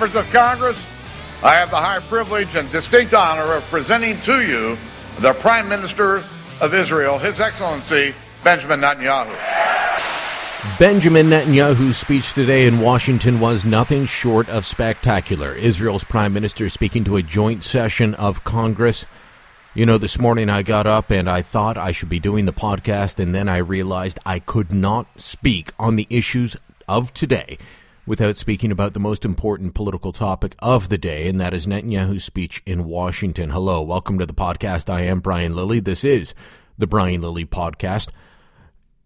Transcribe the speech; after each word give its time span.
Members 0.00 0.16
of 0.16 0.32
Congress, 0.32 0.86
I 1.42 1.56
have 1.56 1.68
the 1.68 1.76
high 1.76 1.98
privilege 1.98 2.56
and 2.56 2.72
distinct 2.72 3.12
honor 3.12 3.52
of 3.52 3.62
presenting 3.64 4.18
to 4.22 4.40
you 4.40 4.78
the 5.18 5.34
Prime 5.34 5.68
Minister 5.68 6.24
of 6.62 6.72
Israel, 6.72 7.18
His 7.18 7.38
Excellency 7.38 8.14
Benjamin 8.42 8.80
Netanyahu. 8.80 9.28
Benjamin 10.78 11.26
Netanyahu's 11.26 11.98
speech 11.98 12.32
today 12.32 12.66
in 12.66 12.80
Washington 12.80 13.40
was 13.40 13.62
nothing 13.62 14.06
short 14.06 14.48
of 14.48 14.64
spectacular. 14.64 15.52
Israel's 15.52 16.04
prime 16.04 16.32
minister 16.32 16.70
speaking 16.70 17.04
to 17.04 17.16
a 17.16 17.22
joint 17.22 17.62
session 17.62 18.14
of 18.14 18.42
Congress. 18.42 19.04
You 19.74 19.84
know, 19.84 19.98
this 19.98 20.18
morning 20.18 20.48
I 20.48 20.62
got 20.62 20.86
up 20.86 21.10
and 21.10 21.28
I 21.28 21.42
thought 21.42 21.76
I 21.76 21.92
should 21.92 22.08
be 22.08 22.20
doing 22.20 22.46
the 22.46 22.54
podcast, 22.54 23.18
and 23.18 23.34
then 23.34 23.50
I 23.50 23.58
realized 23.58 24.18
I 24.24 24.38
could 24.38 24.72
not 24.72 25.20
speak 25.20 25.74
on 25.78 25.96
the 25.96 26.06
issues 26.08 26.56
of 26.88 27.12
today 27.12 27.58
without 28.06 28.36
speaking 28.36 28.72
about 28.72 28.94
the 28.94 29.00
most 29.00 29.24
important 29.24 29.74
political 29.74 30.12
topic 30.12 30.54
of 30.60 30.88
the 30.88 30.98
day, 30.98 31.28
and 31.28 31.40
that 31.40 31.54
is 31.54 31.66
Netanyahu's 31.66 32.24
speech 32.24 32.62
in 32.66 32.84
Washington. 32.84 33.50
Hello, 33.50 33.82
welcome 33.82 34.18
to 34.18 34.26
the 34.26 34.32
podcast. 34.32 34.88
I 34.88 35.02
am 35.02 35.20
Brian 35.20 35.54
Lilley. 35.54 35.80
This 35.80 36.04
is 36.04 36.34
the 36.78 36.86
Brian 36.86 37.20
Lilley 37.20 37.44
Podcast. 37.44 38.08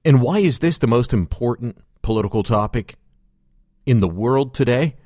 And 0.05 0.21
why 0.21 0.39
is 0.39 0.61
this 0.61 0.79
the 0.79 0.87
most 0.87 1.13
important 1.13 1.79
political 2.03 2.43
topic 2.43 2.97
in 3.85 4.01
the 4.01 4.09
world 4.09 4.55
today? 4.55 4.97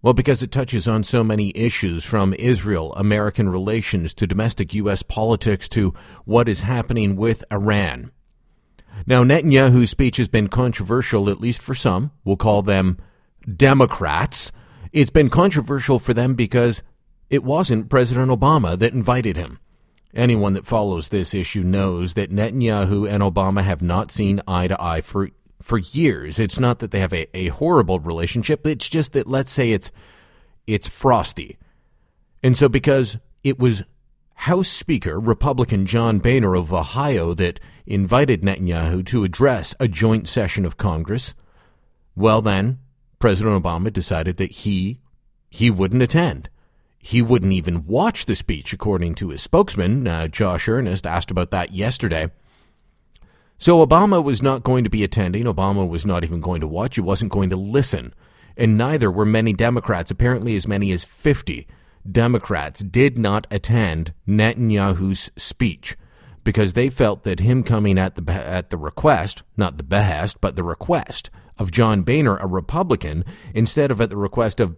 Well, 0.00 0.14
because 0.14 0.42
it 0.42 0.52
touches 0.52 0.86
on 0.86 1.02
so 1.02 1.24
many 1.24 1.52
issues 1.56 2.04
from 2.04 2.32
Israel, 2.34 2.94
American 2.94 3.48
relations, 3.48 4.14
to 4.14 4.28
domestic 4.28 4.72
U.S. 4.74 5.02
politics, 5.02 5.68
to 5.70 5.92
what 6.24 6.48
is 6.48 6.60
happening 6.60 7.16
with 7.16 7.42
Iran. 7.50 8.12
Now, 9.06 9.24
Netanyahu's 9.24 9.90
speech 9.90 10.16
has 10.16 10.28
been 10.28 10.48
controversial, 10.48 11.28
at 11.28 11.40
least 11.40 11.60
for 11.60 11.74
some. 11.74 12.12
We'll 12.24 12.36
call 12.36 12.62
them 12.62 12.98
Democrats. 13.56 14.52
It's 14.92 15.10
been 15.10 15.30
controversial 15.30 15.98
for 15.98 16.14
them 16.14 16.34
because 16.34 16.82
it 17.30 17.44
wasn't 17.44 17.90
President 17.90 18.30
Obama 18.30 18.78
that 18.78 18.92
invited 18.92 19.36
him. 19.36 19.58
Anyone 20.14 20.54
that 20.54 20.66
follows 20.66 21.08
this 21.08 21.34
issue 21.34 21.62
knows 21.62 22.14
that 22.14 22.32
Netanyahu 22.32 23.08
and 23.08 23.22
Obama 23.22 23.62
have 23.62 23.82
not 23.82 24.10
seen 24.10 24.40
eye 24.48 24.68
to 24.68 24.82
eye 24.82 25.00
for 25.02 25.30
for 25.60 25.78
years. 25.78 26.38
It's 26.38 26.58
not 26.58 26.78
that 26.78 26.92
they 26.92 27.00
have 27.00 27.12
a, 27.12 27.26
a 27.36 27.48
horrible 27.48 28.00
relationship, 28.00 28.66
it's 28.66 28.88
just 28.88 29.12
that 29.12 29.26
let's 29.26 29.52
say 29.52 29.72
it's 29.72 29.90
it's 30.66 30.88
frosty. 30.88 31.58
And 32.42 32.56
so 32.56 32.68
because 32.68 33.18
it 33.44 33.58
was 33.58 33.82
House 34.34 34.68
Speaker 34.68 35.18
Republican 35.18 35.84
John 35.84 36.20
Boehner 36.20 36.54
of 36.54 36.72
Ohio 36.72 37.34
that 37.34 37.60
invited 37.86 38.42
Netanyahu 38.42 39.04
to 39.06 39.24
address 39.24 39.74
a 39.80 39.88
joint 39.88 40.28
session 40.28 40.64
of 40.64 40.76
Congress, 40.76 41.34
well 42.14 42.40
then, 42.40 42.78
President 43.18 43.62
Obama 43.62 43.92
decided 43.92 44.36
that 44.36 44.50
he 44.50 45.00
he 45.50 45.70
wouldn't 45.70 46.02
attend. 46.02 46.50
He 46.98 47.22
wouldn't 47.22 47.52
even 47.52 47.86
watch 47.86 48.26
the 48.26 48.34
speech, 48.34 48.72
according 48.72 49.14
to 49.16 49.30
his 49.30 49.40
spokesman, 49.40 50.06
uh, 50.06 50.28
Josh 50.28 50.68
Earnest, 50.68 51.06
asked 51.06 51.30
about 51.30 51.50
that 51.52 51.72
yesterday. 51.72 52.30
So 53.56 53.84
Obama 53.84 54.22
was 54.22 54.42
not 54.42 54.62
going 54.62 54.84
to 54.84 54.90
be 54.90 55.02
attending. 55.02 55.44
Obama 55.44 55.88
was 55.88 56.04
not 56.04 56.22
even 56.22 56.40
going 56.40 56.60
to 56.60 56.66
watch. 56.66 56.96
He 56.96 57.00
wasn't 57.00 57.32
going 57.32 57.50
to 57.50 57.56
listen. 57.56 58.14
And 58.56 58.76
neither 58.76 59.10
were 59.10 59.24
many 59.24 59.52
Democrats. 59.52 60.10
Apparently, 60.10 60.54
as 60.54 60.68
many 60.68 60.92
as 60.92 61.04
50 61.04 61.66
Democrats 62.10 62.80
did 62.80 63.18
not 63.18 63.46
attend 63.50 64.12
Netanyahu's 64.26 65.30
speech 65.36 65.96
because 66.44 66.72
they 66.72 66.88
felt 66.88 67.24
that 67.24 67.40
him 67.40 67.62
coming 67.62 67.98
at 67.98 68.14
the 68.14 68.32
at 68.32 68.70
the 68.70 68.78
request, 68.78 69.42
not 69.56 69.76
the 69.76 69.84
behest, 69.84 70.40
but 70.40 70.56
the 70.56 70.62
request 70.62 71.30
of 71.58 71.70
John 71.70 72.02
Boehner, 72.02 72.36
a 72.36 72.46
Republican, 72.46 73.24
instead 73.54 73.90
of 73.90 74.00
at 74.00 74.10
the 74.10 74.16
request 74.16 74.60
of 74.60 74.76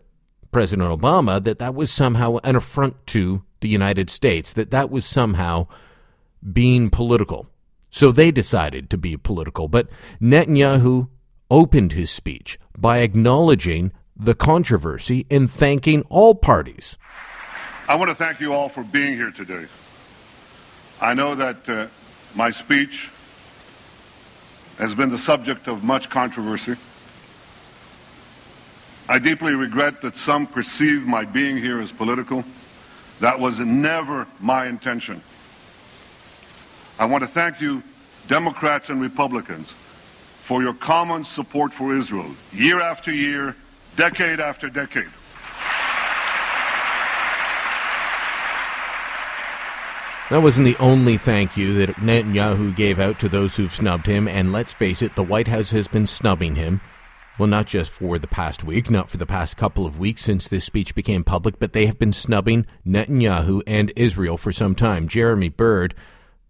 President 0.53 0.89
Obama 0.89 1.43
that 1.43 1.59
that 1.59 1.75
was 1.75 1.93
somehow 1.93 2.39
an 2.43 2.57
affront 2.57 3.07
to 3.09 3.43
the 3.61 3.69
United 3.69 4.11
States, 4.11 4.53
that 4.55 4.71
that 4.71 4.91
was 4.91 5.05
somehow 5.05 5.67
being 6.53 6.91
political. 6.91 7.47
So 7.91 8.11
they 8.11 8.31
decided 8.31 8.89
to 8.91 8.99
be 8.99 9.17
political. 9.17 9.69
But 9.69 9.89
Netanyahu 10.21 11.09
opened 11.51 11.93
his 11.93 12.11
speech 12.11 12.59
by 12.77 12.99
acknowledging 12.99 13.93
the 14.17 14.35
controversy 14.35 15.27
and 15.31 15.51
thanking 15.51 16.03
all 16.09 16.35
parties. 16.35 16.97
I 17.89 17.97
want 17.97 18.11
to 18.11 18.15
thank 18.15 18.41
you 18.41 18.53
all 18.53 18.69
for 18.69 18.85
being 18.85 19.15
here 19.15 19.31
today. 19.31 19.67
I 21.01 21.15
know 21.15 21.35
that 21.35 21.69
uh, 21.69 21.87
my 22.35 22.51
speech 22.51 23.11
has 24.81 24.95
been 24.95 25.11
the 25.11 25.19
subject 25.19 25.69
of 25.69 25.85
much 25.85 26.09
controversy. 26.09 26.75
I 29.11 29.19
deeply 29.19 29.55
regret 29.55 30.01
that 30.03 30.17
some 30.17 30.47
perceive 30.47 31.07
my 31.07 31.25
being 31.25 31.59
here 31.59 31.81
as 31.81 31.93
political. 31.93 32.45
That 33.21 33.39
was 33.39 33.61
never 33.61 34.27
my 34.41 34.67
intention. 34.67 35.21
I 36.99 37.05
want 37.05 37.23
to 37.23 37.29
thank 37.29 37.61
you, 37.61 37.83
Democrats 38.27 38.89
and 38.89 39.03
Republicans, 39.03 39.73
for 39.73 40.63
your 40.63 40.75
common 40.75 41.27
support 41.27 41.75
for 41.75 41.95
Israel, 41.95 42.31
year 42.53 42.81
after 42.81 43.13
year, 43.13 43.57
decade 43.97 44.41
after 44.41 44.71
decade. 44.71 45.11
That 50.31 50.43
wasn't 50.43 50.67
the 50.67 50.77
only 50.77 51.19
thank 51.19 51.57
you 51.57 51.75
that 51.75 51.97
Netanyahu 51.97 52.75
gave 52.75 52.99
out 52.99 53.19
to 53.21 53.29
those 53.29 53.57
who've 53.57 53.75
snubbed 53.75 54.07
him, 54.07 54.29
and 54.29 54.53
let's 54.53 54.73
face 54.73 55.03
it, 55.03 55.17
the 55.17 55.25
White 55.25 55.49
House 55.49 55.71
has 55.73 55.89
been 55.89 56.07
snubbing 56.07 56.55
him 56.55 56.81
well, 57.41 57.47
not 57.47 57.67
just 57.67 57.91
for 57.91 58.19
the 58.19 58.29
past 58.29 58.65
week, 58.65 58.91
not 58.91 59.09
for 59.09 59.17
the 59.17 59.25
past 59.25 59.57
couple 59.57 59.87
of 59.87 59.99
weeks 59.99 60.23
since 60.23 60.47
this 60.47 60.67
speech 60.67 60.95
became 60.95 61.25
public, 61.25 61.59
but 61.59 61.73
they 61.73 61.87
have 61.87 61.99
been 61.99 62.13
snubbing 62.13 62.67
Netanyahu 62.87 63.63
and 63.67 63.91
Israel 63.97 64.37
for 64.37 64.53
some 64.53 64.75
time. 64.75 65.09
Jeremy 65.09 65.49
Bird, 65.49 65.95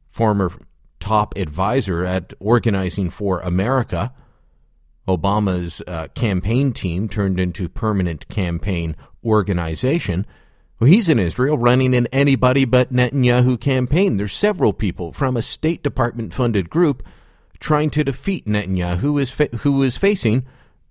former 0.08 0.50
top 0.98 1.36
advisor 1.36 2.04
at 2.04 2.34
Organizing 2.40 3.08
for 3.08 3.38
America, 3.38 4.12
Obama's 5.06 5.80
uh, 5.86 6.08
campaign 6.16 6.72
team 6.72 7.08
turned 7.08 7.38
into 7.38 7.68
permanent 7.68 8.26
campaign 8.26 8.96
organization. 9.24 10.26
Well, 10.80 10.88
he's 10.88 11.10
in 11.10 11.18
Israel 11.18 11.58
running 11.58 11.94
an 11.94 12.06
anybody 12.06 12.64
but 12.64 12.90
Netanyahu 12.90 13.60
campaign. 13.60 14.16
There's 14.16 14.32
several 14.32 14.72
people 14.72 15.12
from 15.12 15.36
a 15.36 15.42
State 15.42 15.82
Department 15.82 16.32
funded 16.32 16.70
group 16.70 17.02
trying 17.58 17.90
to 17.90 18.02
defeat 18.02 18.46
Netanyahu, 18.46 18.96
who 18.96 19.18
is, 19.18 19.30
fa- 19.30 19.54
who 19.58 19.82
is 19.82 19.98
facing 19.98 20.42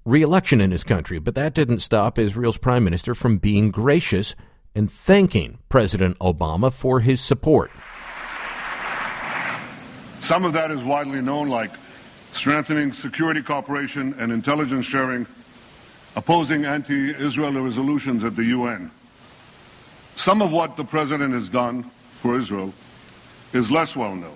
re-election 0.06 0.62
in 0.62 0.70
his 0.70 0.84
country, 0.84 1.18
but 1.18 1.34
that 1.34 1.56
didn't 1.56 1.80
stop 1.80 2.20
Israel's 2.20 2.60
prime 2.60 2.84
minister 2.84 3.16
from 3.16 3.40
being 3.40 3.72
gracious 3.72 4.36
and 4.76 4.92
thanking 4.92 5.58
President 5.70 6.20
Obama 6.20 6.72
for 6.72 7.00
his 7.00 7.20
support. 7.20 7.72
Some 10.20 10.46
of 10.46 10.54
that 10.54 10.70
is 10.70 10.84
widely 10.84 11.20
known, 11.20 11.50
like 11.50 11.72
strengthening 12.32 12.94
security 12.94 13.42
cooperation 13.42 14.14
and 14.20 14.32
intelligence 14.32 14.86
sharing, 14.86 15.26
opposing 16.16 16.66
anti-Israel 16.66 17.54
resolutions 17.54 18.24
at 18.24 18.36
the 18.36 18.44
UN. 18.44 18.92
Some 20.19 20.41
of 20.41 20.52
what 20.52 20.75
the 20.75 20.84
president 20.84 21.34
has 21.34 21.47
done 21.47 21.84
for 22.19 22.38
Israel 22.38 22.74
is 23.53 23.72
less 23.72 23.96
well 23.96 24.18
known. 24.18 24.35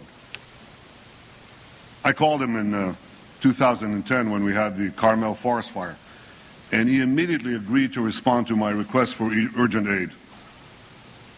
I 2.05 2.13
called 2.13 2.41
him 2.41 2.55
in 2.55 2.73
uh, 2.73 2.95
2010 3.41 4.31
when 4.31 4.45
we 4.45 4.53
had 4.53 4.77
the 4.77 4.91
Carmel 4.91 5.35
forest 5.35 5.71
fire. 5.71 5.97
And 6.71 6.87
he 6.87 7.01
immediately 7.01 7.55
agreed 7.55 7.91
to 7.95 8.01
respond 8.01 8.47
to 8.47 8.55
my 8.55 8.71
request 8.71 9.15
for 9.15 9.29
urgent 9.57 9.89
aid. 9.89 10.11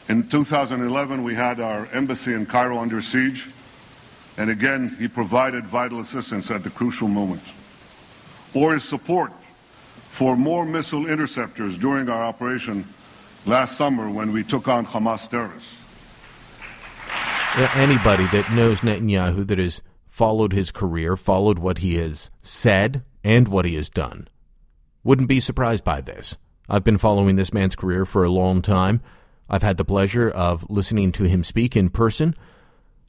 In 0.10 0.30
2011, 0.30 1.24
we 1.24 1.34
had 1.34 1.60
our 1.60 1.88
embassy 1.88 2.34
in 2.34 2.46
Cairo 2.46 2.78
under 2.78 3.02
siege. 3.02 3.50
And 4.38 4.52
again, 4.52 4.96
he 5.00 5.08
provided 5.08 5.66
vital 5.66 6.02
assistance 6.02 6.52
at 6.52 6.64
the 6.64 6.70
crucial 6.70 7.08
moment. 7.08 7.42
Or 8.54 8.76
his 8.76 8.84
support 8.84 9.32
for 10.12 10.38
more 10.38 10.68
missile 10.68 11.08
interceptors 11.08 11.80
during 11.80 12.10
our 12.10 12.22
operation 12.22 12.86
last 13.46 13.78
summer 13.78 14.10
when 14.10 14.32
we 14.32 14.44
took 14.44 14.68
on 14.68 14.86
Hamas 14.86 15.30
terrorists. 15.30 15.78
Anybody 17.76 18.26
that 18.28 18.52
knows 18.52 18.82
Netanyahu 18.82 19.48
that 19.48 19.60
has 19.60 19.82
followed 20.08 20.52
his 20.52 20.72
career, 20.72 21.16
followed 21.16 21.60
what 21.60 21.78
he 21.78 21.96
has 21.96 22.30
said 22.42 23.04
and 23.24 23.48
what 23.48 23.66
he 23.66 23.76
has 23.76 23.90
done, 23.90 24.28
wouldn't 25.04 25.30
be 25.30 25.40
surprised 25.40 25.84
by 25.84 26.02
this. 26.02 26.36
I've 26.68 26.84
been 26.84 26.98
following 26.98 27.36
this 27.36 27.54
man's 27.54 27.76
career 27.76 28.06
for 28.06 28.24
a 28.24 28.30
long 28.30 28.62
time. 28.62 29.02
I've 29.50 29.64
had 29.64 29.78
the 29.78 29.86
pleasure 29.86 30.30
of 30.30 30.70
listening 30.70 31.12
to 31.14 31.26
him 31.26 31.44
speak 31.44 31.78
in 31.78 31.90
person. 31.90 32.36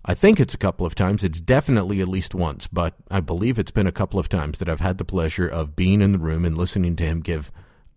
I 0.04 0.14
think 0.14 0.38
it's 0.38 0.54
a 0.54 0.58
couple 0.58 0.86
of 0.86 0.94
times. 0.94 1.24
It's 1.24 1.40
definitely 1.40 2.00
at 2.00 2.08
least 2.08 2.34
once, 2.34 2.68
but 2.68 2.94
I 3.10 3.20
believe 3.20 3.58
it's 3.58 3.72
been 3.72 3.88
a 3.88 3.92
couple 3.92 4.20
of 4.20 4.28
times 4.28 4.58
that 4.58 4.68
I've 4.68 4.80
had 4.80 4.98
the 4.98 5.04
pleasure 5.04 5.48
of 5.48 5.74
being 5.74 6.02
in 6.02 6.12
the 6.12 6.18
room 6.18 6.44
and 6.44 6.56
listening 6.56 6.94
to 6.96 7.04
him 7.04 7.20
give 7.20 7.50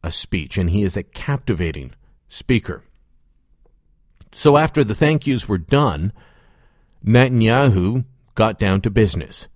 a 0.04 0.10
speech, 0.10 0.58
and 0.58 0.70
he 0.70 0.82
is 0.84 0.98
a 0.98 1.04
captivating 1.04 1.94
speaker. 2.30 2.84
So 4.31 4.56
after 4.56 4.86
the 4.86 4.96
thank 4.96 5.28
yous 5.28 5.50
were 5.50 5.58
done, 5.58 6.14
Netanyahu 7.06 8.06
got 8.36 8.58
down 8.58 8.80
to 8.81 8.90
business. 8.90 9.50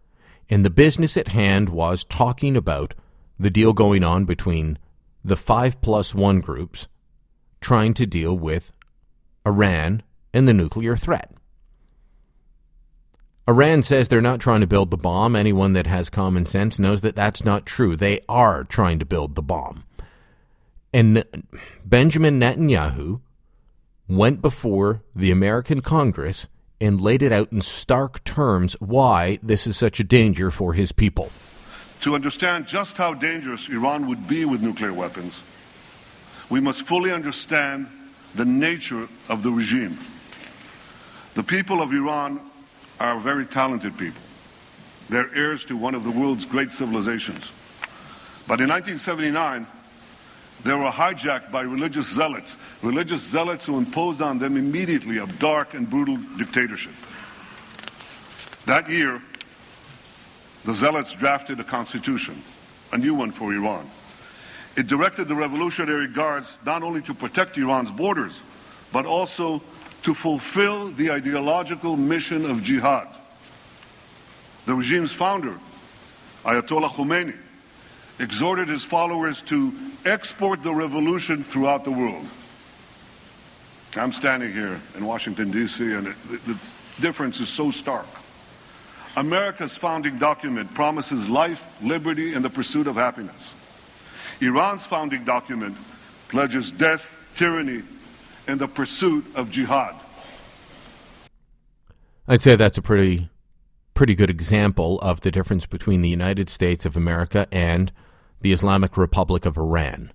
And 0.49 0.65
the 0.65 0.69
business 0.69 1.15
at 1.15 1.29
hand 1.29 1.69
was 1.69 2.03
talking 2.03 2.57
about 2.57 2.93
the 3.39 3.49
deal 3.49 3.71
going 3.71 4.03
on 4.03 4.25
between 4.25 4.77
the 5.23 5.37
five 5.37 5.79
plus 5.81 6.13
one 6.13 6.41
groups 6.41 6.87
trying 7.61 7.93
to 7.93 8.05
deal 8.05 8.37
with 8.37 8.71
Iran 9.45 10.03
and 10.33 10.47
the 10.47 10.53
nuclear 10.53 10.97
threat. 10.97 11.31
Iran 13.47 13.83
says 13.83 14.07
they're 14.07 14.21
not 14.21 14.39
trying 14.39 14.61
to 14.61 14.67
build 14.67 14.89
the 14.89 14.97
bomb. 14.97 15.35
Anyone 15.35 15.73
that 15.73 15.87
has 15.87 16.09
common 16.09 16.45
sense 16.45 16.79
knows 16.79 17.01
that 17.01 17.15
that's 17.15 17.43
not 17.43 17.65
true. 17.65 17.95
They 17.95 18.21
are 18.29 18.63
trying 18.63 18.99
to 18.99 19.05
build 19.05 19.35
the 19.35 19.41
bomb. 19.41 19.83
And 20.93 21.25
Benjamin 21.83 22.39
Netanyahu 22.39 23.21
went 24.07 24.41
before 24.41 25.01
the 25.15 25.31
American 25.31 25.81
Congress 25.81 26.45
and 26.79 27.01
laid 27.01 27.23
it 27.23 27.31
out 27.31 27.51
in 27.51 27.61
stark 27.61 28.23
terms 28.23 28.73
why 28.79 29.39
this 29.41 29.65
is 29.65 29.75
such 29.75 29.99
a 29.99 30.03
danger 30.03 30.51
for 30.51 30.73
his 30.73 30.91
people. 30.91 31.31
To 32.01 32.13
understand 32.13 32.67
just 32.67 32.97
how 32.97 33.13
dangerous 33.13 33.69
Iran 33.69 34.07
would 34.07 34.27
be 34.27 34.45
with 34.45 34.61
nuclear 34.61 34.93
weapons, 34.93 35.41
we 36.49 36.59
must 36.59 36.83
fully 36.83 37.11
understand 37.11 37.87
the 38.35 38.45
nature 38.45 39.07
of 39.29 39.41
the 39.41 39.51
regime. 39.51 39.97
The 41.35 41.43
people 41.43 41.81
of 41.81 41.91
Iran 41.91 42.39
are 42.99 43.19
very 43.19 43.45
talented 43.45 43.97
people. 43.97 44.21
They're 45.09 45.33
heirs 45.33 45.65
to 45.65 45.77
one 45.77 45.95
of 45.95 46.03
the 46.03 46.11
world's 46.11 46.45
great 46.45 46.71
civilizations. 46.71 47.51
But 48.47 48.59
in 48.59 48.69
1979, 48.69 49.65
they 50.63 50.73
were 50.73 50.89
hijacked 50.89 51.51
by 51.51 51.61
religious 51.61 52.07
zealots, 52.07 52.57
religious 52.81 53.21
zealots 53.21 53.65
who 53.65 53.77
imposed 53.77 54.21
on 54.21 54.39
them 54.39 54.55
immediately 54.55 55.17
a 55.17 55.27
dark 55.27 55.73
and 55.73 55.89
brutal 55.89 56.17
dictatorship. 56.37 56.93
That 58.65 58.89
year, 58.89 59.21
the 60.63 60.73
zealots 60.73 61.11
drafted 61.11 61.59
a 61.59 61.63
constitution, 61.65 62.41
a 62.93 62.97
new 62.97 63.13
one 63.13 63.31
for 63.31 63.53
Iran. 63.53 63.89
It 64.77 64.87
directed 64.87 65.27
the 65.27 65.35
Revolutionary 65.35 66.07
Guards 66.07 66.57
not 66.65 66.81
only 66.81 67.01
to 67.03 67.13
protect 67.13 67.57
Iran's 67.57 67.91
borders, 67.91 68.41
but 68.93 69.05
also 69.05 69.61
to 70.03 70.13
fulfill 70.13 70.91
the 70.91 71.11
ideological 71.11 71.97
mission 71.97 72.45
of 72.49 72.63
jihad. 72.63 73.07
The 74.65 74.73
regime's 74.73 75.11
founder, 75.11 75.55
Ayatollah 76.45 76.89
Khomeini, 76.89 77.35
exhorted 78.19 78.67
his 78.67 78.83
followers 78.83 79.41
to 79.43 79.73
export 80.05 80.63
the 80.63 80.73
revolution 80.73 81.43
throughout 81.43 81.83
the 81.83 81.91
world. 81.91 82.25
I'm 83.95 84.11
standing 84.11 84.51
here 84.51 84.79
in 84.97 85.05
Washington, 85.05 85.51
D.C., 85.51 85.93
and 85.93 86.07
it, 86.07 86.15
the, 86.29 86.53
the 86.53 86.59
difference 86.99 87.39
is 87.39 87.49
so 87.49 87.71
stark. 87.71 88.07
America's 89.15 89.77
founding 89.77 90.17
document 90.17 90.73
promises 90.73 91.29
life, 91.29 91.63
liberty, 91.83 92.33
and 92.33 92.43
the 92.43 92.49
pursuit 92.49 92.87
of 92.87 92.95
happiness. 92.95 93.53
Iran's 94.41 94.85
founding 94.85 95.23
document 95.23 95.77
pledges 96.29 96.71
death, 96.71 97.19
tyranny, 97.35 97.83
and 98.47 98.59
the 98.59 98.67
pursuit 98.67 99.25
of 99.35 99.51
jihad. 99.51 99.95
I'd 102.27 102.41
say 102.41 102.55
that's 102.55 102.77
a 102.77 102.81
pretty 102.81 103.29
pretty 103.93 104.15
good 104.15 104.29
example 104.29 104.99
of 105.01 105.21
the 105.21 105.31
difference 105.31 105.65
between 105.65 106.01
the 106.01 106.09
United 106.09 106.49
States 106.49 106.85
of 106.85 106.97
America 106.97 107.47
and 107.51 107.91
the 108.41 108.51
Islamic 108.51 108.97
Republic 108.97 109.45
of 109.45 109.57
Iran. 109.57 110.11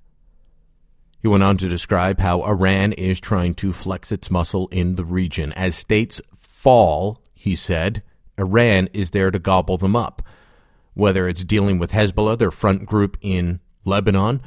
He 1.20 1.28
went 1.28 1.42
on 1.42 1.56
to 1.58 1.68
describe 1.68 2.20
how 2.20 2.42
Iran 2.42 2.92
is 2.92 3.20
trying 3.20 3.54
to 3.54 3.72
flex 3.72 4.12
its 4.12 4.30
muscle 4.30 4.68
in 4.68 4.94
the 4.94 5.04
region. 5.04 5.52
As 5.52 5.74
states 5.74 6.20
fall, 6.38 7.22
he 7.34 7.56
said, 7.56 8.02
Iran 8.38 8.88
is 8.92 9.10
there 9.10 9.30
to 9.30 9.38
gobble 9.38 9.78
them 9.78 9.96
up. 9.96 10.22
Whether 10.94 11.28
it's 11.28 11.44
dealing 11.44 11.78
with 11.78 11.92
Hezbollah, 11.92 12.38
their 12.38 12.50
front 12.50 12.86
group 12.86 13.16
in 13.20 13.60
Lebanon, 13.84 14.42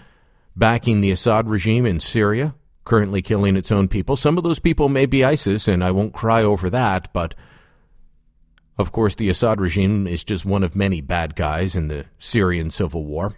backing 0.55 1.01
the 1.01 1.11
Assad 1.11 1.49
regime 1.49 1.85
in 1.85 1.99
Syria, 1.99 2.55
currently 2.83 3.21
killing 3.21 3.55
its 3.55 3.71
own 3.71 3.87
people. 3.87 4.15
Some 4.15 4.37
of 4.37 4.43
those 4.43 4.59
people 4.59 4.89
may 4.89 5.05
be 5.05 5.23
ISIS, 5.23 5.67
and 5.67 5.83
I 5.83 5.91
won't 5.91 6.13
cry 6.13 6.43
over 6.43 6.69
that, 6.69 7.11
but 7.13 7.35
of 8.81 8.91
course, 8.91 9.15
the 9.15 9.29
Assad 9.29 9.61
regime 9.61 10.07
is 10.07 10.23
just 10.23 10.45
one 10.45 10.63
of 10.63 10.75
many 10.75 10.99
bad 11.01 11.35
guys 11.35 11.75
in 11.75 11.87
the 11.87 12.05
Syrian 12.19 12.69
civil 12.69 13.05
war. 13.05 13.35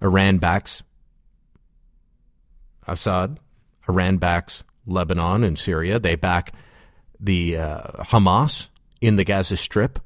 Iran 0.00 0.38
backs 0.38 0.82
Assad. 2.86 3.38
Iran 3.88 4.16
backs 4.18 4.62
Lebanon 4.86 5.44
and 5.44 5.58
Syria. 5.58 5.98
They 5.98 6.14
back 6.14 6.54
the 7.18 7.56
uh, 7.56 8.04
Hamas 8.04 8.68
in 9.00 9.16
the 9.16 9.24
Gaza 9.24 9.56
Strip. 9.56 9.98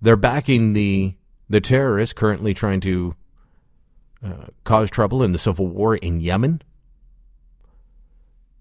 They're 0.00 0.16
backing 0.16 0.72
the 0.72 1.14
the 1.48 1.60
terrorists 1.60 2.14
currently 2.14 2.54
trying 2.54 2.80
to 2.80 3.14
uh, 4.24 4.46
cause 4.64 4.90
trouble 4.90 5.22
in 5.22 5.32
the 5.32 5.38
civil 5.38 5.66
war 5.66 5.96
in 5.96 6.20
Yemen. 6.20 6.62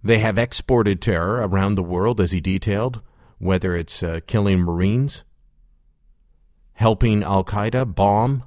They 0.04 0.20
have 0.20 0.38
exported 0.38 1.02
terror 1.02 1.48
around 1.48 1.76
the 1.76 1.84
world, 1.84 2.20
as 2.20 2.32
he 2.32 2.42
detailed, 2.42 3.02
whether 3.40 3.76
it's 3.76 4.04
uh, 4.04 4.20
killing 4.28 4.60
Marines, 4.60 5.24
helping 6.74 7.24
Al 7.24 7.44
Qaeda 7.44 7.94
bomb, 7.94 8.44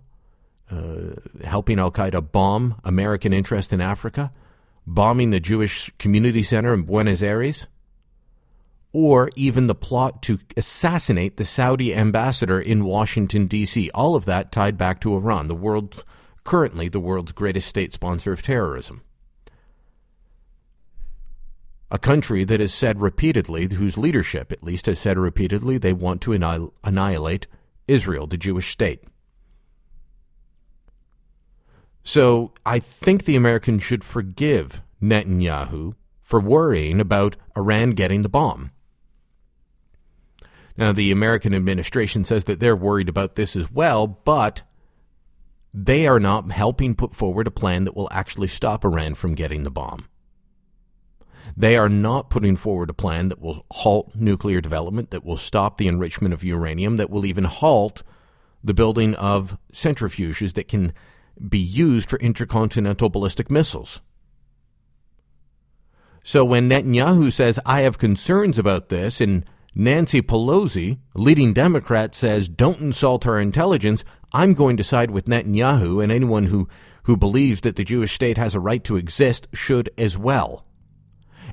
uh, 0.71 1.15
helping 1.45 1.79
Al 1.79 1.91
Qaeda 1.91 2.33
bomb 2.33 2.81
American 2.85 3.33
interest 3.33 3.73
in 3.73 3.81
Africa, 3.81 4.33
bombing 4.87 5.31
the 5.31 5.41
Jewish 5.41 5.91
Community 5.99 6.43
Center 6.43 6.75
in 6.75 6.83
Buenos 6.83 7.23
Aires, 7.23 7.67
or 8.93 9.31
even 9.37 9.67
the 9.67 9.75
plot 9.75 10.23
to 10.23 10.39
assassinate 10.57 11.37
the 11.37 11.45
Saudi 11.45 11.95
ambassador 11.95 12.61
in 12.61 12.85
Washington, 12.85 13.47
D.C. 13.47 13.91
All 13.91 14.17
of 14.17 14.25
that 14.25 14.51
tied 14.51 14.79
back 14.79 15.01
to 15.03 15.15
Iran, 15.15 15.49
the 15.49 15.55
world 15.55 16.05
currently 16.45 16.89
the 16.89 17.01
world's 17.01 17.33
greatest 17.33 17.69
state 17.69 17.93
sponsor 17.93 18.33
of 18.33 18.41
terrorism. 18.41 19.03
A 21.91 21.99
country 21.99 22.45
that 22.45 22.59
has 22.59 22.75
said 22.75 23.01
repeatedly, 23.01 23.73
whose 23.73 23.97
leadership 23.97 24.51
at 24.51 24.65
least 24.65 24.87
has 24.87 24.99
said 24.99 25.17
repeatedly, 25.17 25.79
they 25.79 25.93
want 25.93 26.21
to 26.23 26.33
annihilate 26.83 27.47
Israel, 27.87 28.27
the 28.27 28.37
Jewish 28.37 28.71
state. 28.71 29.05
So 32.03 32.53
I 32.65 32.79
think 32.81 33.25
the 33.25 33.37
Americans 33.37 33.83
should 33.83 34.03
forgive 34.03 34.83
Netanyahu 35.01 35.95
for 36.23 36.41
worrying 36.41 37.01
about 37.01 37.37
Iran 37.57 37.91
getting 37.91 38.23
the 38.23 38.29
bomb. 38.29 38.73
Now, 40.77 40.93
the 40.93 41.11
American 41.11 41.55
administration 41.55 42.25
says 42.25 42.45
that 42.45 42.61
they're 42.61 42.77
worried 42.77 43.09
about 43.09 43.37
this 43.37 43.57
as 43.57 43.71
well, 43.71 44.07
but 44.07 44.63
they 45.73 46.07
are 46.07 46.21
not 46.21 46.51
helping 46.51 46.95
put 46.95 47.15
forward 47.15 47.47
a 47.47 47.53
plan 47.53 47.85
that 47.85 47.97
will 47.97 48.09
actually 48.11 48.49
stop 48.49 48.85
Iran 48.85 49.15
from 49.15 49.35
getting 49.35 49.63
the 49.63 49.71
bomb. 49.71 50.07
They 51.57 51.77
are 51.77 51.89
not 51.89 52.31
putting 52.31 52.57
forward 52.57 52.91
a 52.91 52.95
plan 52.95 53.29
that 53.29 53.41
will 53.41 53.67
halt 53.71 54.15
nuclear 54.15 54.61
development, 54.61 55.11
that 55.11 55.25
will 55.25 55.37
stop 55.37 55.77
the 55.77 55.89
enrichment 55.89 56.33
of 56.33 56.43
uranium, 56.43 56.97
that 56.97 57.11
will 57.11 57.27
even 57.27 57.45
halt 57.45 58.03
the 58.65 58.75
building 58.75 59.15
of 59.15 59.59
centrifuges 59.73 60.55
that 60.55 60.69
can 60.69 60.93
be 61.49 61.59
used 61.59 62.09
for 62.09 62.19
intercontinental 62.19 63.09
ballistic 63.09 63.51
missiles. 63.51 64.01
So 66.23 66.45
when 66.45 66.69
Netanyahu 66.69 67.33
says, 67.33 67.61
I 67.65 67.83
have 67.83 67.99
concerns 67.99 68.59
about 68.59 68.89
this, 68.89 69.21
and 69.21 69.45
Nancy 69.77 70.21
Pelosi, 70.21 70.99
leading 71.15 71.53
Democrat, 71.53 72.17
says, 72.17 72.49
don't 72.49 72.81
insult 72.81 73.27
our 73.27 73.39
intelligence, 73.39 74.05
I'm 74.33 74.55
going 74.55 74.77
to 74.79 74.83
side 74.83 75.13
with 75.13 75.27
Netanyahu, 75.27 76.03
and 76.03 76.11
anyone 76.11 76.47
who, 76.47 76.69
who 77.05 77.17
believes 77.17 77.61
that 77.61 77.77
the 77.77 77.85
Jewish 77.85 78.13
state 78.13 78.39
has 78.39 78.57
a 78.57 78.61
right 78.61 78.83
to 78.85 78.97
exist 78.97 79.47
should 79.53 79.89
as 79.97 80.19
well. 80.19 80.66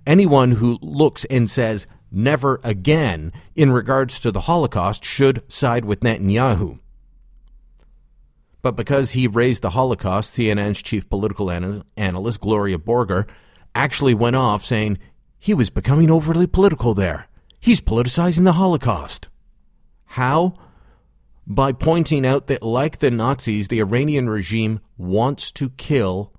Anyone 0.05 0.53
who 0.53 0.77
looks 0.81 1.25
and 1.25 1.49
says, 1.49 1.87
never 2.11 2.59
again, 2.63 3.31
in 3.55 3.71
regards 3.71 4.19
to 4.19 4.31
the 4.31 4.41
Holocaust, 4.41 5.03
should 5.03 5.49
side 5.51 5.85
with 5.85 6.01
Netanyahu. 6.01 6.79
But 8.61 8.75
because 8.75 9.11
he 9.11 9.27
raised 9.27 9.61
the 9.61 9.71
Holocaust, 9.71 10.33
CNN's 10.33 10.81
chief 10.81 11.09
political 11.09 11.51
analyst, 11.97 12.41
Gloria 12.41 12.77
Borger, 12.77 13.27
actually 13.75 14.13
went 14.13 14.35
off 14.35 14.63
saying 14.63 14.99
he 15.39 15.53
was 15.53 15.69
becoming 15.69 16.09
overly 16.09 16.47
political 16.47 16.93
there. 16.93 17.27
He's 17.59 17.81
politicizing 17.81 18.43
the 18.43 18.53
Holocaust. 18.53 19.29
How? 20.05 20.55
by 21.45 21.71
pointing 21.71 22.25
out 22.25 22.47
that, 22.47 22.63
like 22.63 22.99
the 22.99 23.11
Nazis, 23.11 23.67
the 23.67 23.79
Iranian 23.79 24.29
regime 24.29 24.79
wants 24.97 25.51
to 25.53 25.69
kill 25.71 26.31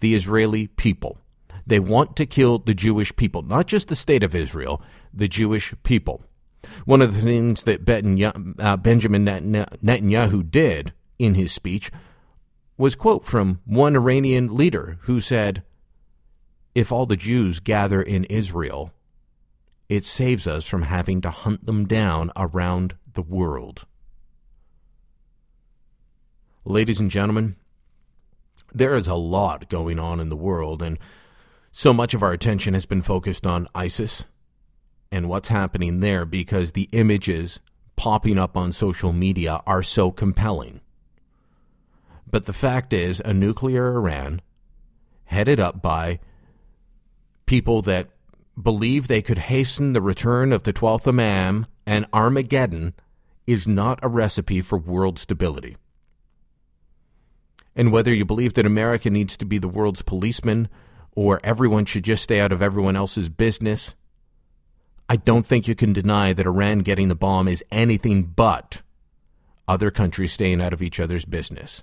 the 0.00 0.14
Israeli 0.14 0.66
people. 0.68 1.18
They 1.66 1.80
want 1.80 2.16
to 2.16 2.26
kill 2.26 2.58
the 2.58 2.74
Jewish 2.74 3.14
people, 3.16 3.42
not 3.42 3.66
just 3.66 3.88
the 3.88 3.96
state 3.96 4.22
of 4.22 4.34
Israel, 4.34 4.82
the 5.12 5.28
Jewish 5.28 5.74
people. 5.82 6.22
One 6.84 7.02
of 7.02 7.14
the 7.14 7.20
things 7.20 7.64
that 7.64 7.80
uh, 8.58 8.76
Benjamin 8.76 9.24
Netanyahu 9.24 10.50
did 10.50 10.92
in 11.18 11.34
his 11.34 11.52
speech 11.52 11.90
was 12.76 12.94
quote 12.94 13.24
from 13.24 13.60
one 13.64 13.96
Iranian 13.96 14.54
leader 14.54 14.98
who 15.02 15.20
said, 15.20 15.62
"If 16.74 16.90
all 16.90 17.06
the 17.06 17.16
Jews 17.16 17.60
gather 17.60 18.02
in 18.02 18.24
Israel, 18.24 18.92
it 19.88 20.04
saves 20.04 20.46
us 20.46 20.64
from 20.64 20.82
having 20.82 21.20
to 21.20 21.30
hunt 21.30 21.66
them 21.66 21.86
down 21.86 22.30
around 22.36 22.96
the 23.12 23.22
world. 23.22 23.86
Ladies 26.64 27.00
and 27.00 27.10
gentlemen, 27.10 27.56
there 28.72 28.94
is 28.94 29.06
a 29.06 29.14
lot 29.14 29.68
going 29.68 29.98
on 29.98 30.18
in 30.18 30.30
the 30.30 30.36
world, 30.36 30.82
and 30.82 30.98
so 31.76 31.92
much 31.92 32.14
of 32.14 32.22
our 32.22 32.30
attention 32.30 32.72
has 32.72 32.86
been 32.86 33.02
focused 33.02 33.44
on 33.44 33.66
ISIS 33.74 34.26
and 35.10 35.28
what's 35.28 35.48
happening 35.48 35.98
there 35.98 36.24
because 36.24 36.70
the 36.70 36.88
images 36.92 37.58
popping 37.96 38.38
up 38.38 38.56
on 38.56 38.70
social 38.70 39.12
media 39.12 39.60
are 39.66 39.82
so 39.82 40.12
compelling. 40.12 40.80
But 42.30 42.46
the 42.46 42.52
fact 42.52 42.92
is, 42.92 43.20
a 43.24 43.34
nuclear 43.34 43.96
Iran 43.96 44.40
headed 45.24 45.58
up 45.58 45.82
by 45.82 46.20
people 47.44 47.82
that 47.82 48.08
believe 48.60 49.08
they 49.08 49.20
could 49.20 49.38
hasten 49.38 49.94
the 49.94 50.00
return 50.00 50.52
of 50.52 50.62
the 50.62 50.72
12th 50.72 51.08
Imam 51.08 51.66
and 51.84 52.06
Armageddon 52.12 52.94
is 53.48 53.66
not 53.66 53.98
a 54.00 54.08
recipe 54.08 54.60
for 54.60 54.78
world 54.78 55.18
stability. 55.18 55.76
And 57.74 57.90
whether 57.90 58.14
you 58.14 58.24
believe 58.24 58.54
that 58.54 58.64
America 58.64 59.10
needs 59.10 59.36
to 59.38 59.44
be 59.44 59.58
the 59.58 59.66
world's 59.66 60.02
policeman 60.02 60.68
or 61.14 61.40
everyone 61.44 61.84
should 61.84 62.04
just 62.04 62.22
stay 62.22 62.40
out 62.40 62.52
of 62.52 62.62
everyone 62.62 62.96
else's 62.96 63.28
business, 63.28 63.94
I 65.08 65.16
don't 65.16 65.46
think 65.46 65.68
you 65.68 65.74
can 65.74 65.92
deny 65.92 66.32
that 66.32 66.46
Iran 66.46 66.80
getting 66.80 67.08
the 67.08 67.14
bomb 67.14 67.48
is 67.48 67.64
anything 67.70 68.24
but 68.24 68.82
other 69.68 69.90
countries 69.90 70.32
staying 70.32 70.60
out 70.60 70.72
of 70.72 70.82
each 70.82 70.98
other's 70.98 71.24
business. 71.24 71.82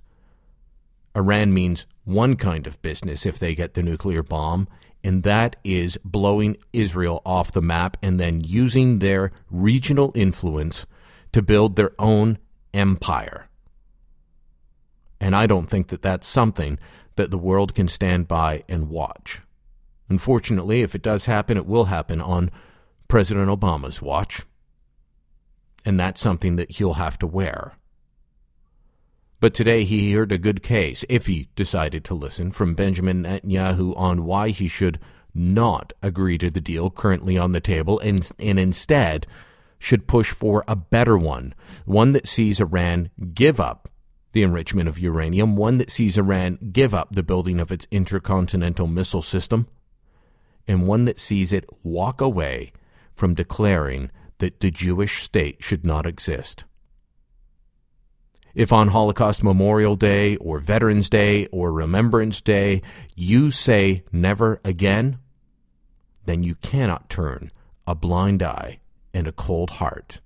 Iran 1.15 1.53
means 1.53 1.85
one 2.03 2.35
kind 2.35 2.65
of 2.67 2.81
business 2.81 3.25
if 3.25 3.37
they 3.37 3.53
get 3.53 3.73
the 3.73 3.83
nuclear 3.83 4.23
bomb, 4.23 4.67
and 5.03 5.23
that 5.23 5.55
is 5.63 5.97
blowing 6.03 6.57
Israel 6.73 7.21
off 7.25 7.51
the 7.51 7.61
map 7.61 7.97
and 8.01 8.19
then 8.19 8.41
using 8.43 8.99
their 8.99 9.31
regional 9.49 10.11
influence 10.15 10.85
to 11.31 11.41
build 11.41 11.75
their 11.75 11.91
own 11.99 12.37
empire. 12.73 13.49
And 15.19 15.35
I 15.35 15.47
don't 15.47 15.69
think 15.69 15.87
that 15.87 16.01
that's 16.01 16.27
something 16.27 16.79
that 17.21 17.29
the 17.29 17.37
world 17.37 17.75
can 17.75 17.87
stand 17.87 18.27
by 18.27 18.63
and 18.67 18.89
watch. 18.89 19.41
Unfortunately, 20.09 20.81
if 20.81 20.95
it 20.95 21.03
does 21.03 21.25
happen, 21.25 21.55
it 21.55 21.67
will 21.67 21.85
happen 21.85 22.19
on 22.19 22.49
President 23.07 23.47
Obama's 23.47 24.01
watch. 24.01 24.41
And 25.85 25.99
that's 25.99 26.19
something 26.19 26.55
that 26.55 26.71
he'll 26.71 26.95
have 26.95 27.19
to 27.19 27.27
wear. 27.27 27.73
But 29.39 29.53
today 29.53 29.83
he 29.83 30.13
heard 30.13 30.31
a 30.31 30.39
good 30.39 30.63
case, 30.63 31.05
if 31.09 31.27
he 31.27 31.49
decided 31.55 32.03
to 32.05 32.15
listen, 32.15 32.49
from 32.49 32.73
Benjamin 32.73 33.21
Netanyahu 33.21 33.95
on 33.95 34.25
why 34.25 34.49
he 34.49 34.67
should 34.67 34.99
not 35.35 35.93
agree 36.01 36.39
to 36.39 36.49
the 36.49 36.59
deal 36.59 36.89
currently 36.89 37.37
on 37.37 37.51
the 37.51 37.61
table 37.61 37.99
and, 37.99 38.27
and 38.39 38.59
instead 38.59 39.27
should 39.77 40.07
push 40.07 40.31
for 40.31 40.63
a 40.67 40.75
better 40.75 41.19
one, 41.19 41.53
one 41.85 42.13
that 42.13 42.27
sees 42.27 42.59
Iran 42.59 43.11
give 43.35 43.59
up 43.59 43.90
the 44.33 44.43
enrichment 44.43 44.87
of 44.87 44.99
uranium, 44.99 45.55
one 45.55 45.77
that 45.77 45.91
sees 45.91 46.17
Iran 46.17 46.57
give 46.71 46.93
up 46.93 47.09
the 47.11 47.23
building 47.23 47.59
of 47.59 47.71
its 47.71 47.87
intercontinental 47.91 48.87
missile 48.87 49.21
system, 49.21 49.67
and 50.67 50.87
one 50.87 51.05
that 51.05 51.19
sees 51.19 51.51
it 51.51 51.65
walk 51.83 52.21
away 52.21 52.71
from 53.13 53.33
declaring 53.33 54.09
that 54.39 54.59
the 54.59 54.71
Jewish 54.71 55.21
state 55.21 55.57
should 55.61 55.85
not 55.85 56.05
exist. 56.05 56.63
If 58.53 58.73
on 58.73 58.89
Holocaust 58.89 59.43
Memorial 59.43 59.95
Day 59.95 60.35
or 60.37 60.59
Veterans 60.59 61.09
Day 61.09 61.47
or 61.47 61.71
Remembrance 61.71 62.41
Day 62.41 62.81
you 63.15 63.49
say 63.49 64.03
never 64.11 64.59
again, 64.65 65.19
then 66.25 66.43
you 66.43 66.55
cannot 66.55 67.09
turn 67.09 67.51
a 67.87 67.95
blind 67.95 68.43
eye 68.43 68.79
and 69.13 69.27
a 69.27 69.31
cold 69.31 69.71
heart 69.71 70.19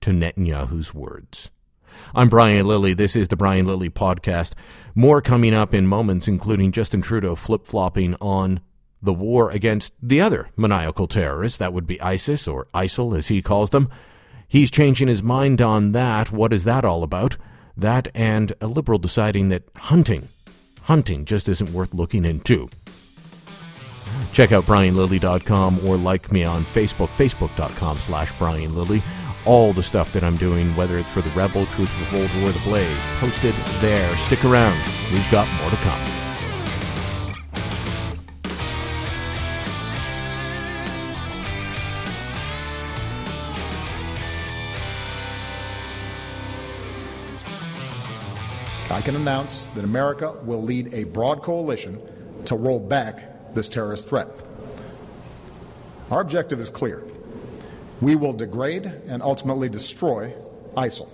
to 0.00 0.10
Netanyahu's 0.10 0.94
words. 0.94 1.50
I'm 2.14 2.28
Brian 2.28 2.66
Lilley. 2.66 2.94
This 2.94 3.16
is 3.16 3.28
the 3.28 3.36
Brian 3.36 3.66
Lilley 3.66 3.90
Podcast. 3.90 4.54
More 4.94 5.22
coming 5.22 5.54
up 5.54 5.72
in 5.74 5.86
moments, 5.86 6.28
including 6.28 6.72
Justin 6.72 7.02
Trudeau 7.02 7.34
flip 7.34 7.66
flopping 7.66 8.14
on 8.20 8.60
the 9.02 9.12
war 9.12 9.50
against 9.50 9.92
the 10.02 10.20
other 10.20 10.48
maniacal 10.56 11.06
terrorists. 11.06 11.58
That 11.58 11.72
would 11.72 11.86
be 11.86 12.00
ISIS, 12.00 12.46
or 12.48 12.66
ISIL 12.74 13.16
as 13.16 13.28
he 13.28 13.42
calls 13.42 13.70
them. 13.70 13.88
He's 14.48 14.70
changing 14.70 15.08
his 15.08 15.22
mind 15.22 15.62
on 15.62 15.92
that. 15.92 16.32
What 16.32 16.52
is 16.52 16.64
that 16.64 16.84
all 16.84 17.02
about? 17.02 17.36
That 17.76 18.08
and 18.14 18.52
a 18.60 18.66
liberal 18.66 18.98
deciding 18.98 19.48
that 19.50 19.62
hunting, 19.76 20.28
hunting 20.82 21.24
just 21.24 21.48
isn't 21.48 21.70
worth 21.70 21.94
looking 21.94 22.24
into. 22.24 22.68
Check 24.32 24.52
out 24.52 24.64
brianlilley.com 24.64 25.86
or 25.86 25.96
like 25.96 26.32
me 26.32 26.44
on 26.44 26.62
Facebook, 26.62 27.08
facebook.com 27.08 27.98
slash 27.98 28.32
brianlilley 28.32 29.02
all 29.46 29.72
the 29.72 29.82
stuff 29.82 30.12
that 30.12 30.22
I'm 30.22 30.36
doing, 30.36 30.74
whether 30.76 30.98
it's 30.98 31.10
for 31.10 31.22
the 31.22 31.30
Rebel, 31.30 31.66
Truth 31.66 31.90
Revolt, 32.00 32.30
or 32.42 32.52
the 32.52 32.60
Blaze, 32.60 32.98
posted 33.18 33.54
there. 33.80 34.16
Stick 34.16 34.44
around. 34.44 34.78
We've 35.12 35.30
got 35.30 35.48
more 35.60 35.70
to 35.70 35.76
come. 35.76 36.20
I 48.90 49.00
can 49.02 49.16
announce 49.16 49.68
that 49.68 49.84
America 49.84 50.32
will 50.42 50.62
lead 50.62 50.92
a 50.92 51.04
broad 51.04 51.42
coalition 51.42 52.00
to 52.44 52.56
roll 52.56 52.78
back 52.78 53.54
this 53.54 53.68
terrorist 53.68 54.08
threat. 54.08 54.28
Our 56.10 56.20
objective 56.20 56.60
is 56.60 56.68
clear 56.68 57.04
we 58.00 58.16
will 58.16 58.32
degrade 58.32 58.86
and 59.06 59.22
ultimately 59.22 59.68
destroy 59.68 60.34
ISIL 60.76 61.08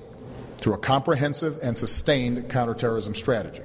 through 0.58 0.74
a 0.74 0.78
comprehensive 0.78 1.58
and 1.62 1.76
sustained 1.76 2.48
counterterrorism 2.48 3.14
strategy. 3.14 3.62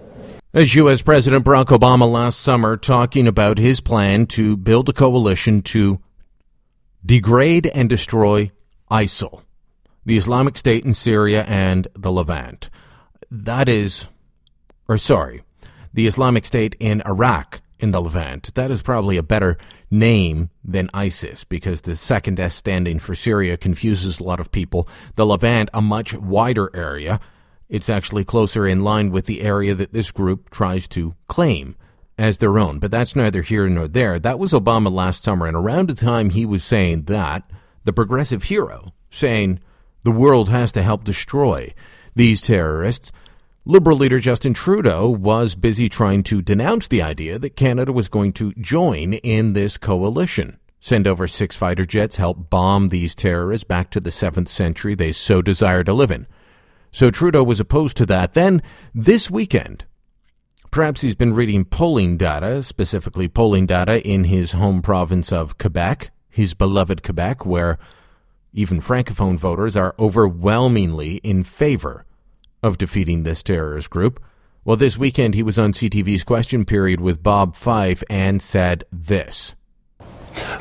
As 0.54 0.76
U.S. 0.76 1.02
President 1.02 1.46
Barack 1.46 1.68
Obama 1.68 2.12
last 2.12 2.42
summer 2.42 2.76
talking 2.76 3.28
about 3.28 3.58
his 3.58 3.80
plan 3.80 4.26
to 4.28 4.58
build 4.58 4.90
a 4.90 4.94
coalition 4.94 5.62
to 5.64 6.00
degrade 7.06 7.68
and 7.68 7.88
destroy 7.88 8.52
ISIL, 8.90 9.42
the 10.06 10.18
Islamic 10.18 10.58
State 10.58 10.84
in 10.84 10.94
Syria 10.94 11.46
and 11.48 11.88
the 11.96 12.12
Levant. 12.12 12.70
That 13.30 13.70
is, 13.70 14.08
or 14.90 14.98
sorry, 14.98 15.44
the 15.94 16.08
Islamic 16.08 16.46
State 16.46 16.76
in 16.80 17.02
Iraq 17.06 17.62
in 17.82 17.90
the 17.90 18.02
Levant. 18.02 18.54
That 18.54 18.72
is 18.72 18.82
probably 18.82 19.18
a 19.18 19.24
better 19.24 19.58
name 19.90 20.50
than 20.64 20.90
ISIS 20.94 21.44
because 21.44 21.82
the 21.82 21.96
second 21.96 22.40
S 22.40 22.56
standing 22.56 23.00
for 23.00 23.16
Syria 23.16 23.58
confuses 23.58 24.20
a 24.20 24.24
lot 24.24 24.40
of 24.40 24.52
people. 24.52 24.88
The 25.16 25.26
Levant, 25.26 25.70
a 25.74 25.82
much 25.82 26.14
wider 26.14 26.70
area, 26.76 27.20
it's 27.68 27.90
actually 27.90 28.24
closer 28.24 28.68
in 28.68 28.82
line 28.82 29.12
with 29.12 29.26
the 29.26 29.42
area 29.42 29.74
that 29.76 29.94
this 29.94 30.12
group 30.12 30.50
tries 30.52 30.88
to 30.90 31.16
claim 31.28 31.74
as 32.18 32.38
their 32.38 32.60
own. 32.60 32.80
But 32.80 32.92
that's 32.92 33.16
neither 33.16 33.42
here 33.42 33.68
nor 33.68 33.88
there. 33.88 34.20
That 34.20 34.40
was 34.40 34.52
Obama 34.52 34.92
last 34.92 35.24
summer, 35.24 35.48
and 35.48 35.58
around 35.58 35.90
the 35.90 35.96
time 35.96 36.30
he 36.30 36.46
was 36.46 36.64
saying 36.64 37.04
that, 37.04 37.50
the 37.84 37.94
progressive 37.94 38.44
hero 38.44 38.94
saying 39.10 39.60
the 40.04 40.12
world 40.12 40.50
has 40.50 40.72
to 40.74 40.84
help 40.84 41.04
destroy 41.04 41.74
these 42.16 42.42
terrorists 42.42 43.12
Liberal 43.66 43.98
leader 43.98 44.18
Justin 44.18 44.56
Trudeau 44.56 45.08
was 45.08 45.54
busy 45.54 45.88
trying 45.88 46.24
to 46.24 46.42
denounce 46.42 46.88
the 46.88 47.04
idea 47.04 47.38
that 47.38 47.56
Canada 47.56 47.94
was 47.94 48.10
going 48.10 48.34
to 48.34 48.54
join 48.54 49.14
in 49.14 49.54
this 49.54 49.78
coalition. 49.78 50.58
Send 50.80 51.06
over 51.06 51.28
six 51.28 51.56
fighter 51.56 51.86
jets, 51.86 52.16
help 52.16 52.50
bomb 52.50 52.90
these 52.90 53.14
terrorists 53.14 53.64
back 53.64 53.92
to 53.92 54.00
the 54.00 54.10
7th 54.10 54.48
century 54.48 54.96
they 54.96 55.12
so 55.12 55.44
desire 55.44 55.84
to 55.84 55.94
live 55.94 56.10
in. 56.10 56.26
So 56.92 57.12
Trudeau 57.12 57.44
was 57.44 57.60
opposed 57.60 57.98
to 57.98 58.06
that. 58.08 58.34
Then, 58.34 58.64
this 58.96 59.30
weekend, 59.30 59.86
perhaps 60.72 61.02
he's 61.02 61.14
been 61.14 61.36
reading 61.36 61.64
polling 61.64 62.18
data, 62.18 62.64
specifically 62.64 63.28
polling 63.28 63.68
data 63.68 64.04
in 64.04 64.24
his 64.24 64.54
home 64.54 64.82
province 64.82 65.32
of 65.32 65.60
Quebec, 65.60 66.10
his 66.32 66.56
beloved 66.56 67.04
Quebec, 67.04 67.46
where 67.46 67.78
even 68.54 68.82
Francophone 68.82 69.38
voters 69.38 69.78
are 69.78 69.94
overwhelmingly 70.00 71.18
in 71.18 71.44
favor 71.44 72.08
of 72.64 72.78
defeating 72.78 73.24
this 73.24 73.44
terrorist 73.44 73.90
group. 73.90 74.24
Well, 74.64 74.78
this 74.78 74.98
weekend 74.98 75.34
he 75.34 75.44
was 75.44 75.58
on 75.58 75.74
CTV's 75.74 76.24
question 76.24 76.66
period 76.66 77.02
with 77.02 77.24
Bob 77.24 77.56
Fife 77.56 78.04
and 78.10 78.42
said 78.42 78.84
this. 78.92 79.56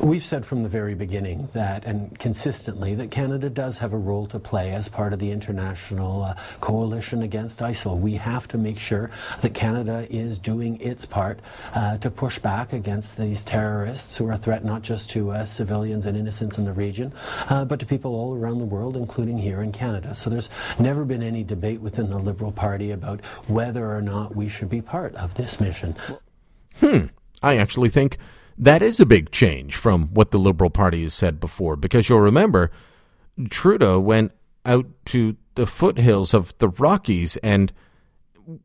We've 0.01 0.25
said 0.25 0.47
from 0.47 0.63
the 0.63 0.69
very 0.69 0.95
beginning 0.95 1.49
that, 1.53 1.85
and 1.85 2.19
consistently, 2.19 2.95
that 2.95 3.11
Canada 3.11 3.51
does 3.51 3.79
have 3.79 3.93
a 3.93 3.99
role 3.99 4.27
to 4.29 4.39
play 4.39 4.73
as 4.73 4.89
part 4.89 5.13
of 5.13 5.19
the 5.19 5.31
international 5.31 6.23
uh, 6.23 6.35
coalition 6.61 7.23
against 7.23 7.59
ISIL. 7.59 7.99
We 7.99 8.15
have 8.15 8.49
to 8.49 8.59
make 8.59 8.79
sure 8.79 9.11
that 9.43 9.55
Canada 9.55 10.07
is 10.11 10.39
doing 10.39 10.81
its 10.81 11.05
part 11.05 11.41
uh, 11.75 11.99
to 11.99 12.11
push 12.11 12.39
back 12.39 12.73
against 12.73 13.17
these 13.17 13.45
terrorists 13.45 14.17
who 14.17 14.27
are 14.29 14.33
a 14.33 14.39
threat 14.39 14.65
not 14.65 14.83
just 14.83 15.11
to 15.11 15.33
uh, 15.33 15.45
civilians 15.45 16.07
and 16.07 16.17
innocents 16.17 16.59
in 16.59 16.65
the 16.65 16.73
region, 16.73 17.13
uh, 17.49 17.65
but 17.65 17.79
to 17.81 17.87
people 17.87 18.15
all 18.15 18.35
around 18.35 18.59
the 18.59 18.65
world, 18.65 18.97
including 18.97 19.39
here 19.39 19.63
in 19.63 19.73
Canada. 19.73 20.15
So 20.15 20.31
there's 20.31 20.49
never 20.79 21.05
been 21.05 21.23
any 21.23 21.45
debate 21.45 21.81
within 21.81 22.11
the 22.11 22.19
Liberal 22.19 22.53
Party 22.53 22.91
about 22.91 23.25
whether 23.47 23.95
or 23.95 24.01
not 24.01 24.35
we 24.35 24.49
should 24.49 24.69
be 24.69 24.81
part 24.81 25.15
of 25.15 25.35
this 25.35 25.61
mission. 25.61 25.97
Hmm. 26.79 27.07
I 27.43 27.57
actually 27.57 27.89
think 27.89 28.19
that 28.61 28.83
is 28.83 29.01
a 29.01 29.07
big 29.07 29.31
change 29.31 29.75
from 29.75 30.09
what 30.09 30.31
the 30.31 30.39
Liberal 30.39 30.71
Party 30.71 31.03
has 31.03 31.15
said 31.15 31.41
before, 31.41 31.77
because 31.77 32.09
you'll 32.09 32.21
remember 32.21 32.71
Trudeau 33.49 33.99
went 33.99 34.33
out 34.67 34.87
to 35.07 35.37
the 35.55 35.67
foothills 35.67 36.35
of 36.35 36.57
the 36.59 36.69
Rockies 36.69 37.39
and, 37.39 37.73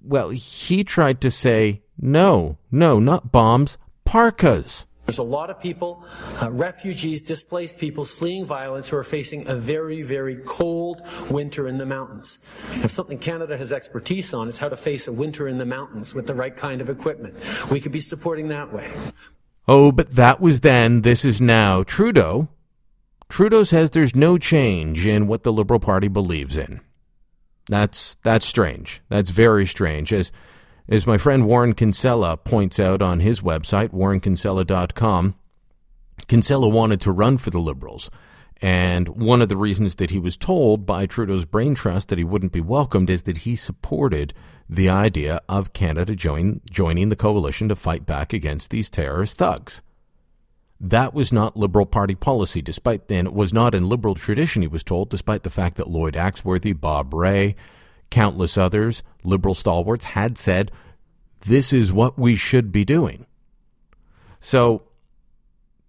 well, 0.01 0.29
he 0.29 0.83
tried 0.83 1.21
to 1.21 1.31
say 1.31 1.81
No, 1.97 2.57
no, 2.71 2.99
not 2.99 3.31
bombs, 3.31 3.77
parkas. 4.03 4.85
There's 5.05 5.19
a 5.19 5.23
lot 5.23 5.51
of 5.51 5.61
people, 5.61 6.03
uh, 6.41 6.51
refugees, 6.51 7.21
displaced 7.21 7.77
peoples 7.77 8.11
fleeing 8.11 8.43
violence 8.45 8.89
who 8.89 8.97
are 8.97 9.03
facing 9.03 9.47
a 9.47 9.55
very, 9.55 10.01
very 10.01 10.37
cold 10.47 11.03
winter 11.29 11.67
in 11.67 11.77
the 11.77 11.85
mountains. 11.85 12.39
If 12.83 12.89
something 12.89 13.19
Canada 13.19 13.55
has 13.55 13.71
expertise 13.71 14.33
on 14.33 14.47
is 14.47 14.57
how 14.57 14.67
to 14.67 14.75
face 14.75 15.07
a 15.07 15.11
winter 15.11 15.47
in 15.47 15.59
the 15.59 15.65
mountains 15.65 16.15
with 16.15 16.25
the 16.25 16.33
right 16.33 16.55
kind 16.55 16.81
of 16.81 16.89
equipment. 16.89 17.35
We 17.69 17.79
could 17.79 17.91
be 17.91 18.01
supporting 18.01 18.47
that 18.47 18.73
way. 18.73 18.91
Oh, 19.67 19.91
but 19.91 20.11
that 20.11 20.39
was 20.39 20.61
then, 20.61 21.01
this 21.01 21.25
is 21.25 21.41
now. 21.41 21.83
Trudeau. 21.83 22.47
Trudeau 23.29 23.63
says 23.63 23.89
there's 23.89 24.15
no 24.15 24.37
change 24.37 25.05
in 25.07 25.27
what 25.27 25.43
the 25.43 25.51
Liberal 25.51 25.79
Party 25.79 26.07
believes 26.07 26.57
in. 26.57 26.81
That's 27.67 28.15
that's 28.23 28.45
strange. 28.45 29.01
That's 29.09 29.31
very 29.31 29.65
strange. 29.65 30.13
As 30.13 30.31
as 30.87 31.07
my 31.07 31.17
friend 31.17 31.47
Warren 31.47 31.73
Kinsella 31.73 32.37
points 32.37 32.79
out 32.79 33.01
on 33.01 33.21
his 33.21 33.41
website, 33.41 33.89
warrenkinsella.com, 33.89 35.35
Kinsella 36.27 36.67
wanted 36.69 37.01
to 37.01 37.11
run 37.11 37.39
for 37.39 37.49
the 37.49 37.59
Liberals. 37.59 38.11
And 38.61 39.09
one 39.09 39.41
of 39.41 39.49
the 39.49 39.57
reasons 39.57 39.95
that 39.95 40.11
he 40.11 40.19
was 40.19 40.37
told 40.37 40.85
by 40.85 41.05
Trudeau's 41.05 41.45
brain 41.45 41.75
trust 41.75 42.09
that 42.09 42.17
he 42.17 42.23
wouldn't 42.23 42.53
be 42.53 42.61
welcomed 42.61 43.09
is 43.09 43.23
that 43.23 43.39
he 43.39 43.55
supported 43.55 44.33
the 44.69 44.89
idea 44.89 45.41
of 45.49 45.73
Canada 45.73 46.15
join, 46.15 46.61
joining 46.69 47.09
the 47.09 47.15
coalition 47.15 47.69
to 47.69 47.75
fight 47.75 48.05
back 48.05 48.33
against 48.33 48.69
these 48.69 48.89
terrorist 48.89 49.37
thugs. 49.37 49.81
That 50.79 51.13
was 51.13 51.31
not 51.31 51.57
Liberal 51.57 51.85
Party 51.85 52.15
policy, 52.15 52.61
despite 52.61 53.07
then 53.07 53.27
it 53.27 53.33
was 53.33 53.53
not 53.53 53.75
in 53.75 53.89
Liberal 53.89 54.15
tradition, 54.15 54.61
he 54.61 54.67
was 54.67 54.83
told, 54.83 55.09
despite 55.09 55.43
the 55.43 55.49
fact 55.49 55.77
that 55.77 55.89
Lloyd 55.89 56.15
Axworthy, 56.15 56.79
Bob 56.79 57.13
Rae, 57.13 57.55
countless 58.09 58.57
others, 58.57 59.03
liberal 59.23 59.55
stalwarts, 59.55 60.05
had 60.05 60.37
said, 60.37 60.71
this 61.41 61.71
is 61.71 61.93
what 61.93 62.17
we 62.17 62.35
should 62.35 62.71
be 62.71 62.83
doing. 62.83 63.25
So 64.39 64.83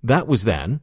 that 0.03 0.27
was 0.27 0.45
then. 0.45 0.81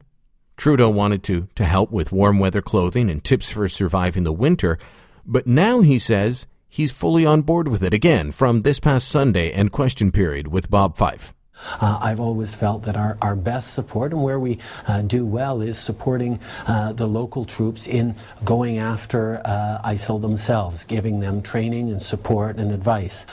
Trudeau 0.56 0.88
wanted 0.88 1.22
to, 1.24 1.48
to 1.54 1.64
help 1.64 1.90
with 1.90 2.12
warm 2.12 2.38
weather 2.38 2.62
clothing 2.62 3.10
and 3.10 3.22
tips 3.22 3.50
for 3.50 3.68
surviving 3.68 4.24
the 4.24 4.32
winter, 4.32 4.78
but 5.26 5.46
now 5.46 5.80
he 5.80 5.98
says 5.98 6.46
he's 6.68 6.92
fully 6.92 7.26
on 7.26 7.42
board 7.42 7.68
with 7.68 7.82
it 7.82 7.92
again 7.92 8.30
from 8.30 8.62
this 8.62 8.80
past 8.80 9.08
Sunday 9.08 9.52
and 9.52 9.72
question 9.72 10.12
period 10.12 10.48
with 10.48 10.70
Bob 10.70 10.96
Fife. 10.96 11.34
Uh, 11.80 11.98
I've 12.00 12.20
always 12.20 12.54
felt 12.54 12.82
that 12.84 12.96
our, 12.96 13.16
our 13.22 13.34
best 13.34 13.72
support 13.72 14.12
and 14.12 14.22
where 14.22 14.38
we 14.38 14.58
uh, 14.86 15.02
do 15.02 15.24
well 15.24 15.60
is 15.60 15.78
supporting 15.78 16.38
uh, 16.66 16.92
the 16.92 17.06
local 17.06 17.44
troops 17.44 17.86
in 17.86 18.14
going 18.44 18.78
after 18.78 19.40
uh, 19.44 19.80
ISIL 19.84 20.20
themselves, 20.20 20.84
giving 20.84 21.20
them 21.20 21.42
training 21.42 21.90
and 21.90 22.02
support 22.02 22.56
and 22.56 22.70
advice. 22.72 23.24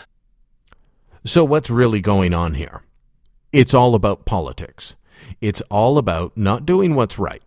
So, 1.26 1.44
what's 1.44 1.70
really 1.70 2.00
going 2.00 2.34
on 2.34 2.56
here? 2.56 2.82
It's 3.52 3.74
all 3.74 3.96
about 3.96 4.26
politics. 4.26 4.96
It's 5.40 5.62
all 5.70 5.98
about 5.98 6.38
not 6.38 6.66
doing 6.66 6.96
what's 6.96 7.20
right. 7.20 7.44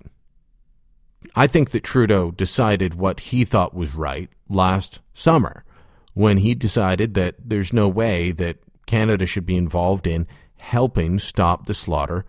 I 1.35 1.47
think 1.47 1.71
that 1.71 1.85
Trudeau 1.85 2.31
decided 2.31 2.95
what 2.95 3.21
he 3.21 3.45
thought 3.45 3.75
was 3.75 3.95
right 3.95 4.29
last 4.49 5.01
summer 5.15 5.65
when 6.13 6.39
he 6.39 6.55
decided 6.55 7.15
that 7.15 7.37
there's 7.45 7.73
no 7.73 7.89
way 7.89 8.31
that 8.33 8.59
Canada 8.87 9.27
should 9.27 9.47
be 9.47 9.57
involved 9.57 10.07
in 10.07 10.27
helping 10.57 11.19
stop 11.19 11.67
the 11.67 11.75
slaughter 11.75 12.25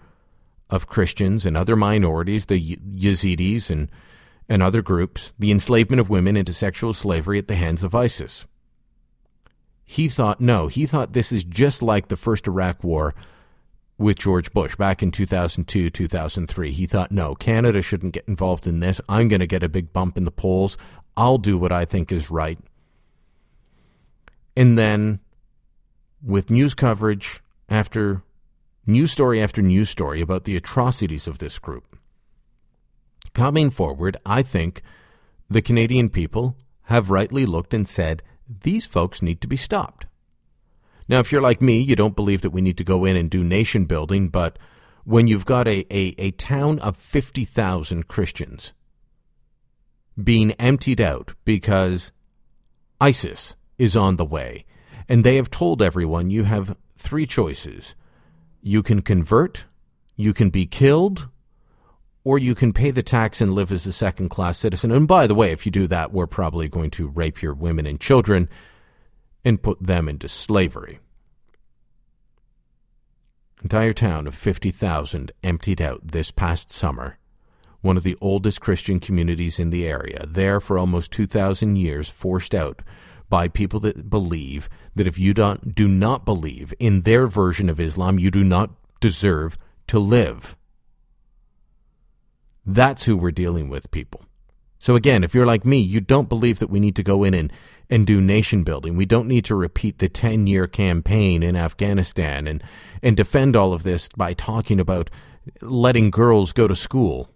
of 0.70 0.88
Christians 0.88 1.46
and 1.46 1.56
other 1.56 1.76
minorities, 1.76 2.48
the 2.48 2.78
Yazidis 2.78 3.70
and, 3.70 3.90
and 4.50 4.64
other 4.64 4.82
groups, 4.82 5.34
the 5.38 5.52
enslavement 5.52 6.00
of 6.00 6.10
women 6.10 6.36
into 6.36 6.54
sexual 6.54 6.94
slavery 6.94 7.38
at 7.38 7.48
the 7.48 7.56
hands 7.56 7.84
of 7.84 7.94
ISIS. 7.94 8.46
He 9.86 10.10
thought, 10.10 10.42
no, 10.42 10.68
he 10.68 10.88
thought 10.88 11.14
this 11.14 11.32
is 11.32 11.44
just 11.44 11.84
like 11.84 12.08
the 12.08 12.16
first 12.16 12.48
Iraq 12.48 12.84
war 12.84 13.14
with 13.98 14.20
George 14.20 14.52
Bush 14.52 14.76
back 14.76 15.02
in 15.02 15.12
2002, 15.12 15.90
2003. 15.90 16.72
He 16.72 16.86
thought, 16.86 17.12
no, 17.12 17.36
Canada 17.36 17.82
shouldn't 17.82 18.14
get 18.14 18.28
involved 18.28 18.68
in 18.68 18.80
this. 18.80 19.00
I'm 19.08 19.28
going 19.28 19.40
to 19.40 19.48
get 19.48 19.64
a 19.64 19.70
big 19.70 19.94
bump 19.94 20.18
in 20.18 20.26
the 20.26 20.32
polls. 20.32 20.78
I'll 21.16 21.38
do 21.38 21.58
what 21.58 21.72
I 21.72 21.86
think 21.86 22.12
is 22.12 22.30
right. 22.30 22.60
And 24.58 24.78
then, 24.78 25.20
with 26.22 26.50
news 26.50 26.74
coverage 26.74 27.42
after 27.70 28.24
news 28.86 29.12
story 29.12 29.42
after 29.42 29.62
news 29.62 29.90
story 29.90 30.22
about 30.22 30.44
the 30.44 30.56
atrocities 30.56 31.28
of 31.28 31.40
this 31.40 31.60
group. 31.60 31.98
Coming 33.34 33.70
forward, 33.70 34.18
I 34.26 34.44
think 34.44 34.82
the 35.50 35.62
Canadian 35.62 36.10
people 36.10 36.56
have 36.84 37.10
rightly 37.10 37.46
looked 37.46 37.74
and 37.74 37.88
said, 37.88 38.22
these 38.64 38.86
folks 38.86 39.22
need 39.22 39.42
to 39.42 39.48
be 39.48 39.58
stopped. 39.58 40.06
Now, 41.08 41.20
if 41.20 41.32
you're 41.32 41.42
like 41.42 41.62
me, 41.62 41.80
you 41.80 41.96
don't 41.96 42.16
believe 42.16 42.42
that 42.42 42.50
we 42.50 42.62
need 42.62 42.78
to 42.78 42.84
go 42.84 43.06
in 43.06 43.16
and 43.16 43.30
do 43.30 43.44
nation 43.44 43.86
building, 43.86 44.30
but 44.30 44.58
when 45.04 45.28
you've 45.28 45.46
got 45.46 45.68
a, 45.68 45.86
a, 45.96 46.16
a 46.18 46.32
town 46.32 46.80
of 46.80 46.98
50,000 46.98 48.08
Christians 48.08 48.74
being 50.22 50.52
emptied 50.54 51.00
out 51.00 51.34
because 51.44 52.12
ISIS 53.00 53.56
is 53.78 53.96
on 53.96 54.16
the 54.16 54.26
way, 54.26 54.66
and 55.08 55.24
they 55.24 55.36
have 55.36 55.52
told 55.52 55.82
everyone 55.82 56.30
you 56.30 56.46
have 56.46 56.76
three 56.98 57.28
choices 57.28 57.96
you 58.62 58.82
can 58.82 59.04
convert, 59.04 59.66
you 60.16 60.34
can 60.34 60.50
be 60.50 60.66
killed, 60.66 61.30
or 62.24 62.40
you 62.40 62.56
can 62.56 62.74
pay 62.74 62.90
the 62.90 63.04
tax 63.04 63.40
and 63.40 63.54
live 63.54 63.72
as 63.72 63.86
a 63.86 63.92
second 63.92 64.30
class 64.30 64.58
citizen. 64.58 64.92
And 64.92 65.08
by 65.08 65.28
the 65.28 65.36
way, 65.36 65.52
if 65.52 65.68
you 65.68 65.72
do 65.72 65.86
that, 65.88 66.12
we're 66.12 66.26
probably 66.26 66.68
going 66.68 66.90
to 66.92 67.08
rape 67.08 67.44
your 67.44 67.54
women 67.54 67.86
and 67.86 68.00
children 68.00 68.50
and 69.46 69.62
put 69.62 69.82
them 69.82 70.10
into 70.10 70.28
slavery. 70.28 71.00
Entire 73.64 73.94
town 73.94 74.28
of 74.28 74.36
50,000 74.36 75.32
emptied 75.44 75.82
out 75.82 76.08
this 76.08 76.32
past 76.32 76.70
summer. 76.70 77.18
One 77.82 77.98
of 77.98 78.04
the 78.04 78.18
oldest 78.20 78.62
Christian 78.62 79.00
communities 79.00 79.60
in 79.60 79.70
the 79.70 79.88
area, 79.88 80.26
there 80.28 80.60
for 80.60 80.78
almost 80.78 81.12
2,000 81.12 81.76
years, 81.76 82.10
forced 82.10 82.54
out 82.54 82.82
by 83.30 83.48
people 83.48 83.80
that 83.82 84.10
believe 84.10 84.70
that 84.96 85.08
if 85.08 85.18
you 85.18 85.34
don't, 85.34 85.74
do 85.74 85.88
not 85.88 86.26
believe 86.26 86.74
in 86.80 87.02
their 87.02 87.28
version 87.28 87.70
of 87.70 87.80
Islam, 87.80 88.20
you 88.20 88.32
do 88.32 88.44
not 88.44 88.72
deserve 89.00 89.58
to 89.88 90.00
live. 90.00 90.56
That's 92.66 93.06
who 93.06 93.16
we're 93.16 93.32
dealing 93.32 93.70
with, 93.70 93.92
people. 93.92 94.25
So 94.86 94.96
again, 94.96 95.24
if 95.24 95.34
you're 95.34 95.48
like 95.48 95.66
me, 95.66 95.80
you 95.80 96.00
don't 96.00 96.30
believe 96.30 96.60
that 96.60 96.70
we 96.70 96.80
need 96.80 96.96
to 96.98 97.02
go 97.02 97.24
in 97.24 97.34
and, 97.34 97.52
and 97.90 98.06
do 98.06 98.22
nation 98.22 98.64
building. 98.64 98.96
We 98.96 99.08
don't 99.08 99.28
need 99.28 99.44
to 99.46 99.56
repeat 99.56 99.98
the 99.98 100.08
10 100.08 100.46
year 100.46 100.68
campaign 100.68 101.42
in 101.42 101.56
Afghanistan 101.56 102.46
and, 102.46 102.64
and 103.02 103.18
defend 103.18 103.56
all 103.56 103.74
of 103.74 103.82
this 103.82 104.10
by 104.10 104.36
talking 104.36 104.80
about 104.80 105.10
letting 105.60 106.12
girls 106.12 106.54
go 106.54 106.68
to 106.68 106.76
school 106.76 107.32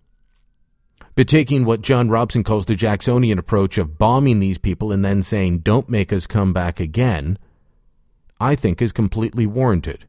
but 1.16 1.28
taking 1.28 1.66
what 1.66 1.82
John 1.82 2.08
Robson 2.08 2.44
calls 2.44 2.68
the 2.68 2.76
Jacksonian 2.76 3.40
approach 3.40 3.80
of 3.80 3.98
bombing 3.98 4.40
these 4.40 4.60
people 4.60 4.92
and 4.92 5.04
then 5.04 5.24
saying, 5.24 5.60
don't 5.60 5.90
make 5.90 6.14
us 6.14 6.28
come 6.28 6.54
back 6.54 6.80
again, 6.80 7.40
I 8.40 8.54
think 8.54 8.80
is 8.80 8.92
completely 8.92 9.48
warranted. 9.48 10.06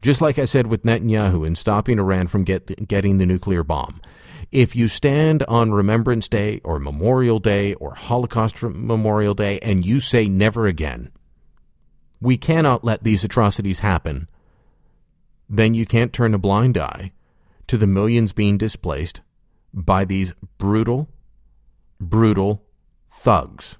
Just 0.00 0.20
like 0.20 0.38
I 0.38 0.44
said 0.44 0.66
with 0.66 0.84
Netanyahu 0.84 1.46
in 1.46 1.54
stopping 1.54 1.98
Iran 1.98 2.28
from 2.28 2.44
get, 2.44 2.86
getting 2.86 3.18
the 3.18 3.26
nuclear 3.26 3.64
bomb. 3.64 4.00
If 4.52 4.76
you 4.76 4.88
stand 4.88 5.42
on 5.44 5.72
Remembrance 5.72 6.28
Day 6.28 6.60
or 6.64 6.78
Memorial 6.78 7.38
Day 7.38 7.74
or 7.74 7.94
Holocaust 7.94 8.62
Memorial 8.62 9.34
Day 9.34 9.58
and 9.60 9.84
you 9.84 10.00
say 10.00 10.28
never 10.28 10.66
again, 10.66 11.10
we 12.20 12.36
cannot 12.36 12.84
let 12.84 13.02
these 13.02 13.24
atrocities 13.24 13.80
happen, 13.80 14.28
then 15.48 15.74
you 15.74 15.84
can't 15.84 16.12
turn 16.12 16.34
a 16.34 16.38
blind 16.38 16.78
eye 16.78 17.12
to 17.66 17.76
the 17.76 17.86
millions 17.86 18.32
being 18.32 18.56
displaced 18.56 19.20
by 19.72 20.04
these 20.04 20.32
brutal, 20.56 21.08
brutal 22.00 22.62
thugs. 23.10 23.78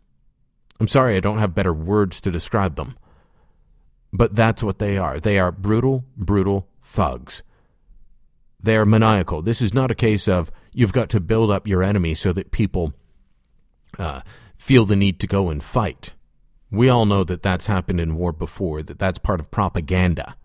I'm 0.80 0.88
sorry, 0.88 1.16
I 1.16 1.20
don't 1.20 1.38
have 1.38 1.54
better 1.54 1.72
words 1.72 2.20
to 2.20 2.30
describe 2.30 2.76
them. 2.76 2.96
But 4.12 4.34
that's 4.34 4.62
what 4.62 4.78
they 4.78 4.96
are. 4.96 5.20
They 5.20 5.38
are 5.38 5.52
brutal, 5.52 6.04
brutal 6.16 6.68
thugs. 6.82 7.42
They 8.60 8.76
are 8.76 8.86
maniacal. 8.86 9.42
This 9.42 9.60
is 9.60 9.74
not 9.74 9.90
a 9.90 9.94
case 9.94 10.26
of 10.26 10.50
you've 10.72 10.92
got 10.92 11.10
to 11.10 11.20
build 11.20 11.50
up 11.50 11.68
your 11.68 11.82
enemy 11.82 12.14
so 12.14 12.32
that 12.32 12.50
people 12.50 12.92
uh, 13.98 14.22
feel 14.56 14.84
the 14.84 14.96
need 14.96 15.20
to 15.20 15.26
go 15.26 15.50
and 15.50 15.62
fight. 15.62 16.14
We 16.70 16.88
all 16.88 17.06
know 17.06 17.24
that 17.24 17.42
that's 17.42 17.66
happened 17.66 18.00
in 18.00 18.16
war 18.16 18.32
before, 18.32 18.82
that 18.82 18.98
that's 18.98 19.18
part 19.18 19.40
of 19.40 19.50
propaganda. 19.50 20.36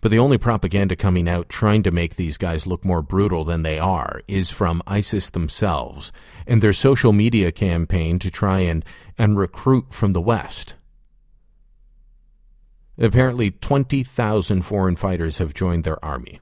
But 0.00 0.10
the 0.10 0.18
only 0.18 0.38
propaganda 0.38 0.96
coming 0.96 1.28
out 1.28 1.50
trying 1.50 1.82
to 1.82 1.90
make 1.90 2.16
these 2.16 2.38
guys 2.38 2.66
look 2.66 2.84
more 2.84 3.02
brutal 3.02 3.44
than 3.44 3.62
they 3.62 3.78
are 3.78 4.20
is 4.26 4.50
from 4.50 4.82
ISIS 4.86 5.28
themselves 5.28 6.10
and 6.46 6.62
their 6.62 6.72
social 6.72 7.12
media 7.12 7.52
campaign 7.52 8.18
to 8.20 8.30
try 8.30 8.60
and, 8.60 8.82
and 9.18 9.36
recruit 9.36 9.92
from 9.92 10.14
the 10.14 10.20
West. 10.20 10.74
Apparently, 13.00 13.50
20,000 13.50 14.62
foreign 14.62 14.94
fighters 14.94 15.38
have 15.38 15.54
joined 15.54 15.84
their 15.84 16.02
army. 16.04 16.38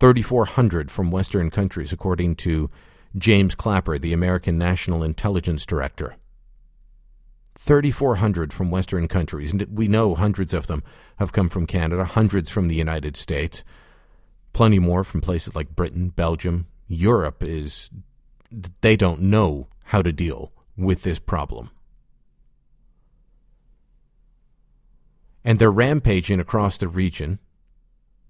3,400 0.00 0.90
from 0.90 1.12
Western 1.12 1.48
countries, 1.48 1.92
according 1.92 2.34
to 2.36 2.68
James 3.16 3.54
Clapper, 3.54 3.96
the 3.96 4.12
American 4.12 4.58
National 4.58 5.04
Intelligence 5.04 5.64
Director. 5.64 6.16
3,400 7.58 8.52
from 8.52 8.70
Western 8.70 9.06
countries. 9.06 9.52
And 9.52 9.64
we 9.70 9.86
know 9.86 10.16
hundreds 10.16 10.52
of 10.52 10.66
them 10.66 10.82
have 11.18 11.32
come 11.32 11.48
from 11.48 11.66
Canada, 11.66 12.04
hundreds 12.04 12.50
from 12.50 12.66
the 12.66 12.74
United 12.74 13.16
States, 13.16 13.62
plenty 14.52 14.80
more 14.80 15.04
from 15.04 15.20
places 15.20 15.54
like 15.54 15.76
Britain, 15.76 16.08
Belgium. 16.08 16.66
Europe 16.88 17.44
is, 17.44 17.90
they 18.80 18.96
don't 18.96 19.22
know 19.22 19.68
how 19.86 20.02
to 20.02 20.12
deal 20.12 20.52
with 20.76 21.02
this 21.02 21.20
problem. 21.20 21.70
And 25.46 25.58
they're 25.58 25.70
rampaging 25.70 26.40
across 26.40 26.76
the 26.76 26.88
region, 26.88 27.38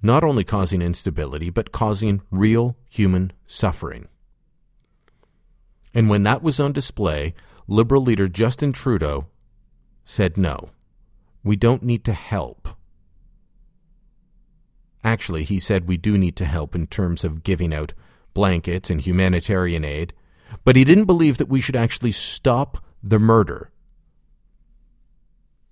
not 0.03 0.23
only 0.23 0.45
causing 0.45 0.83
instability, 0.83 1.51
but 1.51 1.73
causing 1.73 2.21
real 2.31 2.77
human 2.89 3.33
suffering. 3.47 4.07
And 5.95 6.11
when 6.11 6.25
that 6.25 6.43
was 6.43 6.61
on 6.61 6.73
display, 6.73 7.35
Liberal 7.67 8.03
leader 8.03 8.29
Justin 8.29 8.73
Trudeau 8.73 9.27
said 10.05 10.37
no. 10.37 10.71
We 11.43 11.57
don't 11.57 11.83
need 11.83 12.05
to 12.05 12.13
help. 12.13 12.69
Actually, 15.03 15.45
he 15.45 15.59
said 15.59 15.89
we 15.89 15.97
do 15.97 16.19
need 16.19 16.37
to 16.37 16.45
help 16.45 16.75
in 16.75 16.87
terms 16.87 17.25
of 17.25 17.43
giving 17.43 17.73
out 17.73 17.95
blankets 18.35 18.91
and 18.91 19.01
humanitarian 19.01 19.85
aid, 19.85 20.13
but 20.65 20.77
he 20.77 20.85
didn't 20.85 21.07
believe 21.07 21.39
that 21.39 21.49
we 21.49 21.61
should 21.61 21.77
actually 21.77 22.13
stop 22.13 22.85
the 23.03 23.19
murder. 23.19 23.71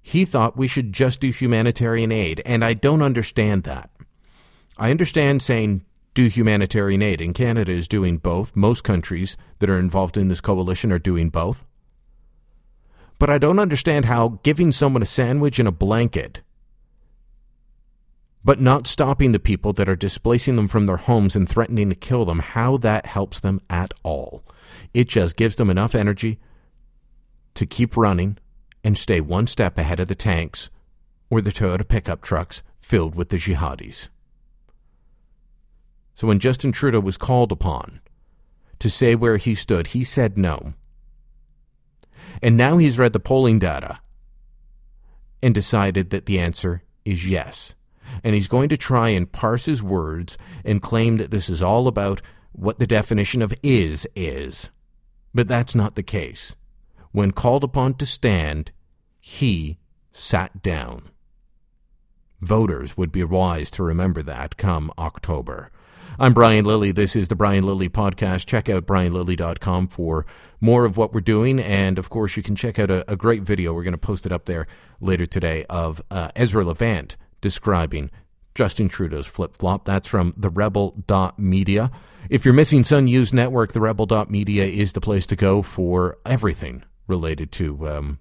He 0.07 0.27
thought 0.27 0.55
we 0.55 0.69
should 0.69 0.93
just 0.93 1.19
do 1.19 1.31
humanitarian 1.31 2.13
aid, 2.13 2.43
and 2.45 2.63
I 2.63 2.75
don't 2.75 3.01
understand 3.01 3.63
that. 3.63 3.89
I 4.77 4.91
understand 4.91 5.41
saying 5.41 5.83
do 6.13 6.27
humanitarian 6.27 7.01
aid, 7.01 7.23
and 7.23 7.35
Canada 7.35 7.73
is 7.73 7.89
doing 7.89 8.19
both. 8.19 8.55
Most 8.55 8.85
countries 8.85 9.39
that 9.61 9.71
are 9.71 9.79
involved 9.79 10.19
in 10.19 10.29
this 10.29 10.43
coalition 10.43 10.93
are 10.93 10.99
doing 10.99 11.31
both. 11.31 11.65
But 13.19 13.31
I 13.31 13.39
don't 13.39 13.59
understand 13.59 14.05
how 14.05 14.41
giving 14.43 14.73
someone 14.73 15.01
a 15.01 15.07
sandwich 15.07 15.59
and 15.59 15.67
a 15.67 15.73
blanket, 15.73 16.43
but 18.45 18.61
not 18.61 18.87
stopping 18.87 19.33
the 19.33 19.39
people 19.39 19.73
that 19.73 19.89
are 19.89 19.97
displacing 19.97 20.57
them 20.57 20.69
from 20.69 20.85
their 20.85 20.99
homes 20.99 21.35
and 21.35 21.49
threatening 21.49 21.89
to 21.89 21.95
kill 21.95 22.27
them, 22.27 22.41
how 22.41 22.77
that 22.77 23.07
helps 23.07 23.41
them 23.41 23.59
at 23.71 23.95
all. 24.03 24.45
It 24.93 25.09
just 25.09 25.37
gives 25.37 25.57
them 25.57 25.71
enough 25.71 25.95
energy 25.95 26.41
to 27.55 27.65
keep 27.65 27.97
running 27.97 28.37
and 28.85 28.97
stay 28.99 29.21
one 29.21 29.47
step 29.47 29.79
ahead 29.79 29.99
of 29.99 30.09
the 30.09 30.15
tanks 30.15 30.71
or 31.31 31.41
the 31.41 31.51
Toyota 31.51 31.89
pickup 31.89 32.21
trucks 32.21 32.63
filled 32.81 33.15
with 33.15 33.31
the 33.31 33.39
jihadis. 33.39 34.09
So 36.15 36.29
when 36.29 36.39
Justin 36.39 36.71
Trudeau 36.71 37.01
was 37.01 37.17
called 37.17 37.51
upon 37.51 38.01
to 38.79 38.91
say 38.91 39.15
where 39.15 39.39
he 39.39 39.55
stood, 39.55 39.89
he 39.89 40.05
said 40.05 40.39
no. 40.39 40.75
And 42.43 42.57
now 42.57 42.77
he's 42.77 42.99
read 42.99 43.13
the 43.13 43.21
polling 43.21 43.59
data 43.59 43.99
and 45.43 45.55
decided 45.55 46.11
that 46.11 46.27
the 46.27 46.39
answer 46.39 46.83
is 47.05 47.29
yes. 47.29 47.75
And 48.23 48.35
he's 48.35 48.49
going 48.49 48.69
to 48.69 48.77
try 48.77 49.09
and 49.09 49.31
parse 49.31 49.65
his 49.65 49.83
words 49.83 50.39
and 50.65 50.83
claim 50.83 51.17
that 51.17 51.31
this 51.31 51.49
is 51.49 51.63
all 51.63 51.89
about 51.89 52.21
what 52.53 52.79
the 52.79 52.87
definition 52.87 53.43
of 53.43 53.55
is 53.63 54.07
is. 54.15 54.71
But 55.33 55.49
that's 55.49 55.75
not 55.75 55.97
the 55.97 56.03
case. 56.03 56.55
When 57.15 57.31
called 57.31 57.63
upon 57.63 57.95
to 57.99 58.07
stand, 58.07 58.73
he 59.21 59.79
sat 60.11 60.65
down. 60.65 61.11
Voters 62.41 62.97
would 62.97 63.13
be 63.13 63.23
wise 63.23 63.71
to 63.71 63.85
remember 63.85 64.21
that 64.25 64.57
come 64.57 64.91
October. 64.99 65.71
I'm 66.19 66.35
Brian 66.35 66.65
Lilley. 66.65 66.91
This 66.91 67.15
is 67.15 67.29
the 67.29 67.37
Brian 67.37 67.63
Lilley 67.63 67.89
Podcast. 67.89 68.47
Check 68.47 68.69
out 68.69 68.87
brianlilley.com 68.87 69.87
for 69.87 70.27
more 70.61 70.85
of 70.85 70.97
what 70.97 71.15
we're 71.15 71.21
doing. 71.21 71.61
And 71.61 72.01
of 72.01 72.11
course, 72.11 72.37
you 72.37 72.43
can 72.43 72.57
check 72.57 72.81
out 72.81 72.91
a, 72.91 73.09
a 73.09 73.15
great 73.15 73.43
video. 73.43 73.73
We're 73.73 73.85
going 73.85 73.93
to 73.93 73.99
post 73.99 74.27
it 74.27 74.33
up 74.33 74.47
there 74.47 74.67
later 75.01 75.25
today 75.25 75.65
of 75.71 76.03
uh, 76.11 76.33
Ezra 76.35 76.65
Levant 76.65 77.17
describing 77.41 78.11
Justin 78.57 78.89
Trudeau's 78.89 79.29
flip 79.29 79.55
flop. 79.55 79.85
That's 79.85 80.09
from 80.09 80.35
the 80.37 80.51
rebel.media. 80.51 81.93
If 82.29 82.45
you're 82.45 82.55
missing 82.55 82.83
Sun 82.83 83.05
News 83.05 83.33
Network, 83.33 83.73
the 83.73 83.81
rebel.media 83.81 84.65
is 84.65 84.95
the 84.95 85.01
place 85.01 85.27
to 85.27 85.37
go 85.37 85.63
for 85.63 86.19
everything 86.27 86.83
related 87.07 87.53
to 87.53 87.89
um, 87.89 88.19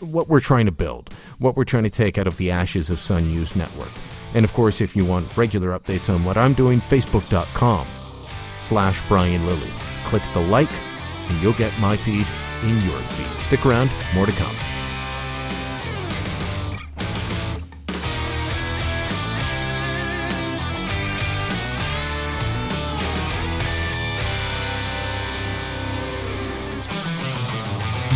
what 0.00 0.28
we're 0.28 0.40
trying 0.40 0.66
to 0.66 0.72
build, 0.72 1.12
what 1.38 1.56
we're 1.56 1.64
trying 1.64 1.84
to 1.84 1.90
take 1.90 2.18
out 2.18 2.26
of 2.26 2.36
the 2.36 2.50
ashes 2.50 2.90
of 2.90 2.98
Sun 3.00 3.28
News 3.28 3.54
Network. 3.56 3.90
And 4.34 4.44
of 4.44 4.52
course, 4.52 4.80
if 4.80 4.96
you 4.96 5.04
want 5.04 5.36
regular 5.36 5.78
updates 5.78 6.12
on 6.12 6.24
what 6.24 6.36
I'm 6.36 6.54
doing, 6.54 6.80
facebook.com 6.80 7.86
slash 8.60 9.00
Brian 9.08 9.46
Lilley. 9.46 9.70
Click 10.06 10.22
the 10.32 10.40
like, 10.40 10.72
and 11.28 11.42
you'll 11.42 11.52
get 11.54 11.78
my 11.78 11.96
feed 11.96 12.26
in 12.62 12.80
your 12.80 12.98
feed. 12.98 13.40
Stick 13.42 13.64
around, 13.64 13.90
more 14.14 14.26
to 14.26 14.32
come. 14.32 14.73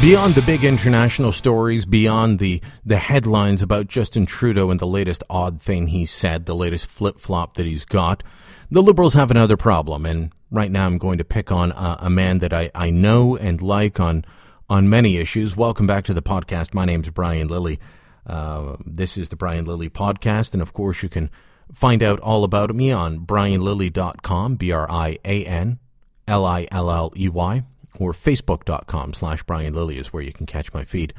Beyond 0.08 0.36
the 0.36 0.40
big 0.40 0.64
international 0.64 1.32
stories, 1.32 1.84
beyond 1.84 2.38
the, 2.38 2.62
the 2.82 2.96
headlines 2.96 3.60
about 3.60 3.88
Justin 3.88 4.24
Trudeau 4.24 4.70
and 4.70 4.80
the 4.80 4.86
latest 4.86 5.22
odd 5.28 5.60
thing 5.60 5.88
he 5.88 6.06
said, 6.06 6.46
the 6.46 6.54
latest 6.54 6.86
flip 6.86 7.20
flop 7.20 7.56
that 7.56 7.66
he's 7.66 7.84
got, 7.84 8.22
the 8.70 8.82
Liberals 8.82 9.12
have 9.12 9.30
another 9.30 9.58
problem. 9.58 10.06
And 10.06 10.32
right 10.50 10.70
now 10.70 10.86
I'm 10.86 10.96
going 10.96 11.18
to 11.18 11.26
pick 11.26 11.52
on 11.52 11.72
a, 11.72 11.98
a 12.00 12.08
man 12.08 12.38
that 12.38 12.54
I, 12.54 12.70
I 12.74 12.88
know 12.88 13.36
and 13.36 13.60
like 13.60 14.00
on, 14.00 14.24
on 14.70 14.88
many 14.88 15.18
issues. 15.18 15.58
Welcome 15.58 15.86
back 15.86 16.04
to 16.04 16.14
the 16.14 16.22
podcast. 16.22 16.72
My 16.72 16.86
name's 16.86 17.10
Brian 17.10 17.48
Lilley. 17.48 17.78
Uh, 18.26 18.76
this 18.86 19.18
is 19.18 19.28
the 19.28 19.36
Brian 19.36 19.66
Lilley 19.66 19.90
podcast. 19.90 20.54
And 20.54 20.62
of 20.62 20.72
course, 20.72 21.02
you 21.02 21.10
can 21.10 21.28
find 21.70 22.02
out 22.02 22.18
all 22.20 22.44
about 22.44 22.74
me 22.74 22.90
on 22.90 23.26
brianlilley.com, 23.26 24.56
B 24.56 24.72
R 24.72 24.90
I 24.90 25.18
A 25.26 25.44
N 25.44 25.78
L 26.26 26.46
I 26.46 26.66
L 26.72 26.90
L 26.90 27.12
E 27.14 27.28
Y 27.28 27.62
or 27.98 28.12
facebook.com 28.12 29.12
slash 29.12 29.42
Brian 29.42 29.74
Lilley 29.74 29.98
is 29.98 30.12
where 30.12 30.22
you 30.22 30.32
can 30.32 30.46
catch 30.46 30.72
my 30.72 30.84
feed. 30.84 31.12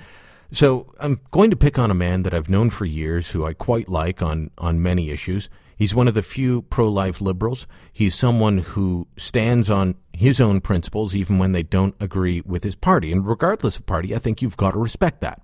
So 0.52 0.92
I'm 1.00 1.22
going 1.32 1.52
to 1.52 1.56
pick 1.56 1.78
on 1.78 1.92
a 1.92 1.96
man 1.96 2.24
that 2.24 2.34
I've 2.34 2.50
known 2.50 2.70
for 2.70 2.86
years 2.86 3.32
who 3.32 3.46
I 3.46 3.54
quite 3.54 3.88
like 3.88 4.22
on, 4.22 4.50
on 4.58 4.82
many 4.82 5.12
issues. 5.12 5.50
He's 5.78 5.96
one 5.96 6.08
of 6.08 6.14
the 6.14 6.24
few 6.24 6.64
pro 6.64 6.90
life 6.90 7.22
liberals. 7.22 7.68
He's 7.94 8.16
someone 8.16 8.58
who 8.60 9.08
stands 9.18 9.70
on 9.70 9.96
his 10.12 10.42
own 10.42 10.60
principles 10.60 11.16
even 11.16 11.38
when 11.38 11.52
they 11.52 11.64
don't 11.64 11.96
agree 12.00 12.42
with 12.42 12.64
his 12.64 12.76
party. 12.76 13.12
And 13.12 13.26
regardless 13.26 13.78
of 13.78 13.86
party, 13.86 14.14
I 14.14 14.20
think 14.20 14.42
you've 14.42 14.58
got 14.58 14.72
to 14.72 14.80
respect 14.80 15.22
that. 15.22 15.42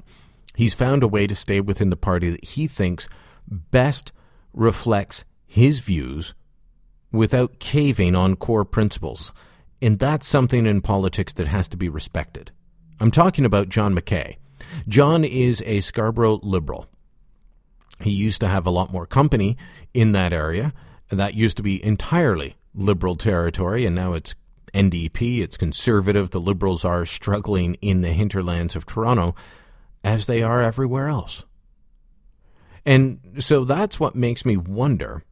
He's 0.55 0.73
found 0.73 1.03
a 1.03 1.07
way 1.07 1.27
to 1.27 1.35
stay 1.35 1.61
within 1.61 1.89
the 1.89 1.95
party 1.95 2.31
that 2.31 2.43
he 2.43 2.67
thinks 2.67 3.07
best 3.47 4.11
reflects 4.53 5.23
his 5.45 5.79
views 5.79 6.33
without 7.11 7.59
caving 7.59 8.15
on 8.15 8.35
core 8.35 8.65
principles. 8.65 9.31
And 9.81 9.99
that's 9.99 10.27
something 10.27 10.65
in 10.65 10.81
politics 10.81 11.33
that 11.33 11.47
has 11.47 11.67
to 11.69 11.77
be 11.77 11.89
respected. 11.89 12.51
I'm 12.99 13.11
talking 13.11 13.45
about 13.45 13.69
John 13.69 13.93
McKay. 13.93 14.37
John 14.87 15.23
is 15.25 15.61
a 15.65 15.81
Scarborough 15.81 16.39
liberal. 16.41 16.87
He 18.01 18.11
used 18.11 18.41
to 18.41 18.47
have 18.47 18.65
a 18.65 18.71
lot 18.71 18.91
more 18.91 19.05
company 19.05 19.57
in 19.93 20.11
that 20.13 20.33
area. 20.33 20.73
That 21.09 21.33
used 21.33 21.57
to 21.57 21.63
be 21.63 21.83
entirely 21.83 22.55
liberal 22.73 23.15
territory, 23.15 23.85
and 23.85 23.95
now 23.95 24.13
it's 24.13 24.35
NDP, 24.73 25.41
it's 25.41 25.57
conservative. 25.57 26.31
The 26.31 26.41
liberals 26.41 26.83
are 26.83 27.05
struggling 27.05 27.75
in 27.75 28.01
the 28.01 28.11
hinterlands 28.11 28.75
of 28.75 28.85
Toronto, 28.85 29.35
as 30.03 30.25
they 30.25 30.43
are 30.43 30.61
everywhere 30.61 31.07
else. 31.07 31.45
And 32.85 33.19
so 33.39 33.63
that's 33.65 33.99
what 33.99 34.15
makes 34.15 34.45
me 34.45 34.57
wonder 34.57 35.23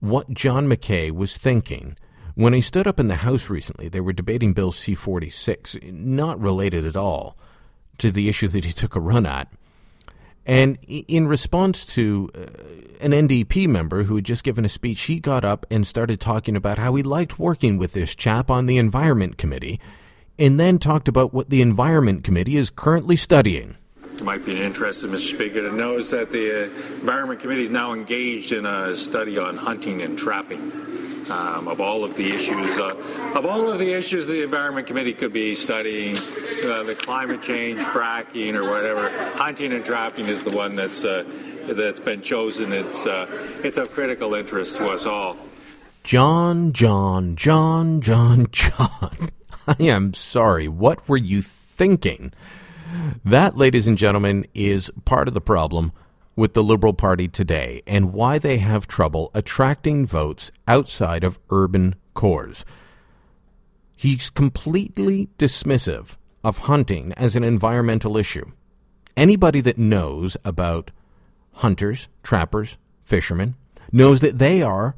what 0.00 0.30
John 0.30 0.68
McKay 0.68 1.10
was 1.10 1.38
thinking 1.38 1.96
when 2.36 2.52
he 2.52 2.60
stood 2.60 2.86
up 2.86 3.00
in 3.00 3.08
the 3.08 3.16
House 3.16 3.48
recently, 3.48 3.88
they 3.88 4.00
were 4.00 4.12
debating 4.12 4.52
Bill 4.52 4.70
C 4.70 4.94
46, 4.94 5.78
not 5.82 6.38
related 6.38 6.86
at 6.86 6.94
all 6.94 7.36
to 7.96 8.10
the 8.10 8.28
issue 8.28 8.46
that 8.48 8.66
he 8.66 8.72
took 8.72 8.94
a 8.94 9.00
run 9.00 9.24
at. 9.24 9.48
And 10.44 10.76
in 10.86 11.26
response 11.26 11.86
to 11.94 12.28
uh, 12.34 12.40
an 13.00 13.12
NDP 13.12 13.66
member 13.68 14.04
who 14.04 14.16
had 14.16 14.24
just 14.24 14.44
given 14.44 14.66
a 14.66 14.68
speech, 14.68 15.02
he 15.04 15.18
got 15.18 15.46
up 15.46 15.66
and 15.70 15.86
started 15.86 16.20
talking 16.20 16.56
about 16.56 16.78
how 16.78 16.94
he 16.94 17.02
liked 17.02 17.38
working 17.38 17.78
with 17.78 17.94
this 17.94 18.14
chap 18.14 18.50
on 18.50 18.66
the 18.66 18.76
Environment 18.76 19.38
Committee, 19.38 19.80
and 20.38 20.60
then 20.60 20.78
talked 20.78 21.08
about 21.08 21.32
what 21.32 21.48
the 21.48 21.62
Environment 21.62 22.22
Committee 22.22 22.58
is 22.58 22.68
currently 22.68 23.16
studying. 23.16 23.76
Might 24.22 24.44
be 24.44 24.60
interested, 24.60 25.10
Mr. 25.10 25.34
Speaker, 25.34 25.62
to 25.62 25.72
know 25.72 25.96
is 25.96 26.10
that 26.10 26.30
the 26.30 26.64
uh, 26.64 26.64
Environment 27.00 27.40
Committee 27.40 27.62
is 27.62 27.70
now 27.70 27.92
engaged 27.92 28.52
in 28.52 28.66
a 28.66 28.96
study 28.96 29.38
on 29.38 29.56
hunting 29.56 30.02
and 30.02 30.18
trapping 30.18 30.72
um, 31.30 31.68
of 31.68 31.80
all 31.80 32.04
of 32.04 32.14
the 32.16 32.28
issues 32.28 32.78
uh, 32.78 32.94
of 33.34 33.46
all 33.46 33.70
of 33.70 33.78
the 33.78 33.92
issues 33.92 34.26
the 34.26 34.42
Environment 34.42 34.86
Committee 34.86 35.12
could 35.12 35.32
be 35.32 35.54
studying, 35.54 36.16
uh, 36.16 36.82
the 36.84 36.96
climate 36.98 37.42
change, 37.42 37.80
fracking, 37.80 38.54
or 38.54 38.70
whatever. 38.70 39.10
Hunting 39.36 39.72
and 39.72 39.84
trapping 39.84 40.26
is 40.26 40.44
the 40.44 40.56
one 40.56 40.76
that's 40.76 41.04
uh, 41.04 41.24
that's 41.66 42.00
been 42.00 42.22
chosen. 42.22 42.72
It's 42.72 43.06
uh, 43.06 43.26
it's 43.64 43.76
of 43.76 43.90
critical 43.90 44.34
interest 44.34 44.76
to 44.76 44.86
us 44.86 45.06
all. 45.06 45.36
John, 46.04 46.72
John, 46.72 47.34
John, 47.34 48.00
John, 48.00 48.46
John. 48.52 49.30
I 49.66 49.76
am 49.80 50.14
sorry. 50.14 50.68
What 50.68 51.08
were 51.08 51.16
you 51.16 51.42
thinking? 51.42 52.32
That, 53.24 53.56
ladies 53.56 53.88
and 53.88 53.98
gentlemen, 53.98 54.46
is 54.54 54.90
part 55.04 55.28
of 55.28 55.34
the 55.34 55.40
problem 55.40 55.92
with 56.36 56.54
the 56.54 56.62
Liberal 56.62 56.92
Party 56.92 57.28
today 57.28 57.82
and 57.86 58.12
why 58.12 58.38
they 58.38 58.58
have 58.58 58.86
trouble 58.86 59.30
attracting 59.34 60.06
votes 60.06 60.52
outside 60.68 61.24
of 61.24 61.38
urban 61.50 61.94
cores. 62.14 62.64
He's 63.96 64.28
completely 64.28 65.30
dismissive 65.38 66.16
of 66.44 66.58
hunting 66.58 67.12
as 67.14 67.34
an 67.34 67.42
environmental 67.42 68.16
issue. 68.16 68.52
Anybody 69.16 69.62
that 69.62 69.78
knows 69.78 70.36
about 70.44 70.90
hunters, 71.54 72.08
trappers, 72.22 72.76
fishermen 73.04 73.54
knows 73.90 74.20
that 74.20 74.38
they 74.38 74.62
are 74.62 74.94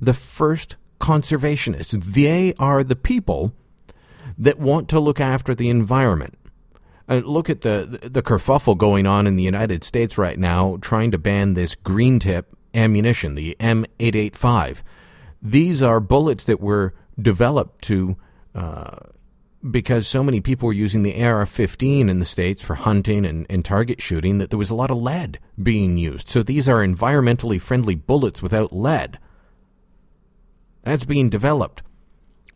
the 0.00 0.14
first 0.14 0.76
conservationists. 1.00 2.02
They 2.02 2.54
are 2.58 2.82
the 2.82 2.96
people 2.96 3.52
that 4.36 4.58
want 4.58 4.88
to 4.88 5.00
look 5.00 5.20
after 5.20 5.54
the 5.54 5.70
environment. 5.70 6.36
Look 7.08 7.48
at 7.48 7.60
the, 7.60 7.98
the, 8.02 8.08
the 8.08 8.22
kerfuffle 8.22 8.76
going 8.76 9.06
on 9.06 9.26
in 9.26 9.36
the 9.36 9.42
United 9.42 9.84
States 9.84 10.18
right 10.18 10.38
now, 10.38 10.76
trying 10.80 11.12
to 11.12 11.18
ban 11.18 11.54
this 11.54 11.74
green 11.76 12.18
tip 12.18 12.56
ammunition, 12.74 13.36
the 13.36 13.56
M885. 13.60 14.82
These 15.40 15.82
are 15.82 16.00
bullets 16.00 16.44
that 16.44 16.60
were 16.60 16.94
developed 17.20 17.82
to 17.84 18.16
uh, 18.54 18.98
because 19.70 20.06
so 20.06 20.22
many 20.22 20.40
people 20.40 20.66
were 20.66 20.72
using 20.72 21.02
the 21.02 21.22
AR-15 21.24 22.10
in 22.10 22.18
the 22.18 22.24
states 22.24 22.62
for 22.62 22.74
hunting 22.74 23.24
and, 23.24 23.46
and 23.48 23.64
target 23.64 24.00
shooting 24.00 24.38
that 24.38 24.50
there 24.50 24.58
was 24.58 24.70
a 24.70 24.74
lot 24.74 24.90
of 24.90 24.98
lead 24.98 25.38
being 25.62 25.96
used. 25.96 26.28
So 26.28 26.42
these 26.42 26.68
are 26.68 26.86
environmentally 26.86 27.60
friendly 27.60 27.94
bullets 27.94 28.42
without 28.42 28.72
lead. 28.72 29.18
That's 30.82 31.04
being 31.04 31.28
developed 31.28 31.82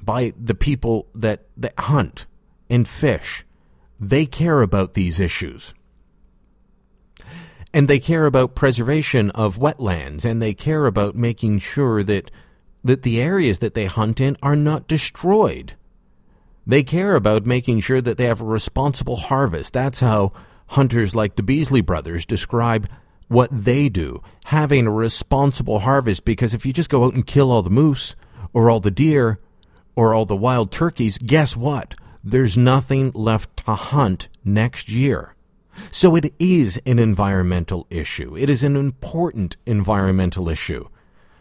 by 0.00 0.32
the 0.40 0.54
people 0.54 1.08
that, 1.14 1.46
that 1.56 1.78
hunt 1.78 2.26
and 2.68 2.86
fish. 2.86 3.44
They 4.00 4.24
care 4.24 4.62
about 4.62 4.94
these 4.94 5.20
issues. 5.20 5.74
And 7.72 7.86
they 7.86 7.98
care 8.00 8.26
about 8.26 8.54
preservation 8.54 9.30
of 9.30 9.58
wetlands, 9.58 10.24
and 10.24 10.40
they 10.40 10.54
care 10.54 10.86
about 10.86 11.14
making 11.14 11.58
sure 11.58 12.02
that, 12.02 12.30
that 12.82 13.02
the 13.02 13.20
areas 13.20 13.58
that 13.58 13.74
they 13.74 13.84
hunt 13.86 14.20
in 14.20 14.36
are 14.42 14.56
not 14.56 14.88
destroyed. 14.88 15.74
They 16.66 16.82
care 16.82 17.14
about 17.14 17.46
making 17.46 17.80
sure 17.80 18.00
that 18.00 18.16
they 18.16 18.24
have 18.24 18.40
a 18.40 18.44
responsible 18.44 19.16
harvest. 19.16 19.74
That's 19.74 20.00
how 20.00 20.30
hunters 20.68 21.14
like 21.14 21.36
the 21.36 21.42
Beasley 21.42 21.80
brothers 21.80 22.24
describe 22.24 22.88
what 23.28 23.50
they 23.52 23.88
do, 23.88 24.22
having 24.46 24.86
a 24.86 24.90
responsible 24.90 25.80
harvest, 25.80 26.24
because 26.24 26.54
if 26.54 26.66
you 26.66 26.72
just 26.72 26.90
go 26.90 27.04
out 27.04 27.14
and 27.14 27.26
kill 27.26 27.52
all 27.52 27.62
the 27.62 27.70
moose 27.70 28.16
or 28.52 28.70
all 28.70 28.80
the 28.80 28.90
deer 28.90 29.38
or 29.94 30.14
all 30.14 30.24
the 30.24 30.34
wild 30.34 30.72
turkeys, 30.72 31.18
guess 31.18 31.56
what? 31.56 31.94
There's 32.22 32.58
nothing 32.58 33.12
left 33.14 33.64
to 33.64 33.74
hunt 33.74 34.28
next 34.44 34.90
year. 34.90 35.34
So 35.90 36.16
it 36.16 36.34
is 36.38 36.78
an 36.84 36.98
environmental 36.98 37.86
issue. 37.88 38.36
It 38.36 38.50
is 38.50 38.62
an 38.62 38.76
important 38.76 39.56
environmental 39.64 40.50
issue. 40.50 40.88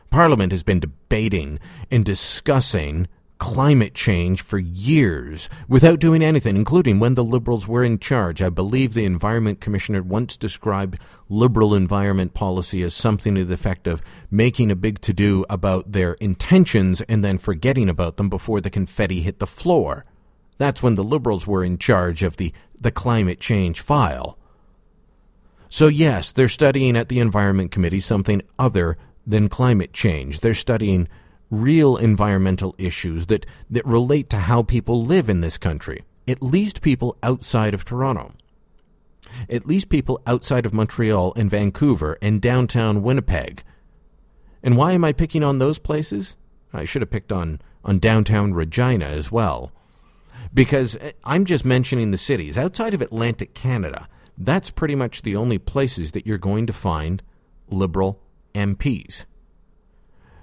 Parliament 0.10 0.54
has 0.54 0.64
been 0.64 0.80
debating 0.80 1.60
and 1.92 2.06
discussing 2.06 3.08
climate 3.40 3.94
change 3.94 4.42
for 4.42 4.58
years 4.58 5.50
without 5.68 6.00
doing 6.00 6.22
anything, 6.22 6.56
including 6.56 7.00
when 7.00 7.14
the 7.14 7.24
Liberals 7.24 7.68
were 7.68 7.84
in 7.84 8.00
charge. 8.00 8.42
I 8.42 8.50
believe 8.50 8.94
the 8.94 9.06
Environment 9.06 9.60
Commissioner 9.60 10.02
once 10.02 10.38
described 10.38 10.98
Liberal 11.28 11.76
environment 11.76 12.34
policy 12.34 12.84
as 12.84 12.94
something 12.94 13.36
to 13.36 13.44
the 13.44 13.54
effect 13.54 13.86
of 13.86 14.02
making 14.32 14.72
a 14.72 14.76
big 14.76 15.02
to 15.02 15.14
do 15.14 15.46
about 15.50 15.92
their 15.92 16.14
intentions 16.14 17.02
and 17.02 17.24
then 17.24 17.38
forgetting 17.38 17.90
about 17.90 18.18
them 18.18 18.30
before 18.30 18.62
the 18.62 18.70
confetti 18.70 19.22
hit 19.22 19.40
the 19.40 19.48
floor. 19.48 20.04
That's 20.60 20.84
when 20.84 20.94
the 20.94 21.04
Liberals 21.04 21.48
were 21.48 21.64
in 21.64 21.80
charge 21.80 22.22
of 22.22 22.38
the, 22.38 22.54
the 22.80 22.92
climate 22.92 23.40
change 23.40 23.80
file. 23.82 24.38
So, 25.70 25.88
yes, 25.88 26.32
they're 26.32 26.48
studying 26.48 26.98
at 26.98 27.10
the 27.10 27.20
Environment 27.20 27.72
Committee 27.72 28.00
something 28.00 28.42
other 28.60 28.98
than 29.26 29.50
climate 29.50 29.94
change. 29.94 30.42
They're 30.42 30.54
studying 30.54 31.08
real 31.50 31.96
environmental 31.98 32.76
issues 32.78 33.28
that, 33.28 33.46
that 33.70 33.86
relate 33.86 34.30
to 34.32 34.38
how 34.38 34.62
people 34.62 35.04
live 35.04 35.30
in 35.30 35.42
this 35.42 35.58
country, 35.58 36.04
at 36.28 36.44
least 36.44 36.82
people 36.82 37.18
outside 37.24 37.74
of 37.74 37.86
Toronto. 37.86 38.34
At 39.50 39.66
least 39.66 39.90
people 39.90 40.22
outside 40.28 40.66
of 40.66 40.74
Montreal 40.74 41.34
and 41.36 41.50
Vancouver 41.50 42.18
and 42.22 42.42
downtown 42.42 43.02
Winnipeg. 43.02 43.64
And 44.62 44.76
why 44.76 44.92
am 44.92 45.06
I 45.06 45.14
picking 45.14 45.44
on 45.44 45.60
those 45.60 45.80
places? 45.80 46.36
I 46.74 46.84
should 46.84 47.02
have 47.02 47.12
picked 47.12 47.32
on, 47.32 47.62
on 47.86 48.00
downtown 48.00 48.54
Regina 48.54 49.06
as 49.06 49.32
well. 49.32 49.72
Because 50.54 50.96
eh, 50.98 51.12
I'm 51.24 51.46
just 51.46 51.66
mentioning 51.66 52.12
the 52.12 52.18
cities. 52.18 52.58
Outside 52.58 52.94
of 52.94 53.02
Atlantic 53.02 53.54
Canada, 53.54 54.08
that's 54.38 54.70
pretty 54.70 54.96
much 54.96 55.22
the 55.22 55.36
only 55.36 55.58
places 55.58 56.12
that 56.12 56.26
you're 56.26 56.38
going 56.38 56.66
to 56.68 56.74
find 56.74 57.22
Liberal 57.70 58.22
MPs. 58.56 59.26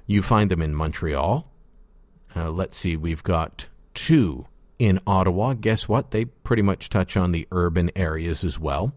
You 0.07 0.23
find 0.23 0.51
them 0.51 0.63
in 0.63 0.75
Montreal. 0.75 1.51
Uh, 2.35 2.51
let's 2.51 2.77
see, 2.77 2.97
we've 2.97 3.23
got 3.23 3.69
two 3.95 4.47
in 4.79 5.01
Ottawa. 5.07 5.55
Guess 5.55 5.89
what? 5.89 6.11
They 6.11 6.27
pretty 6.27 6.63
much 6.63 6.91
touch 6.91 7.17
on 7.17 7.33
the 7.33 7.49
urban 7.51 7.91
areas 7.97 8.45
as 8.45 8.59
well. 8.59 8.93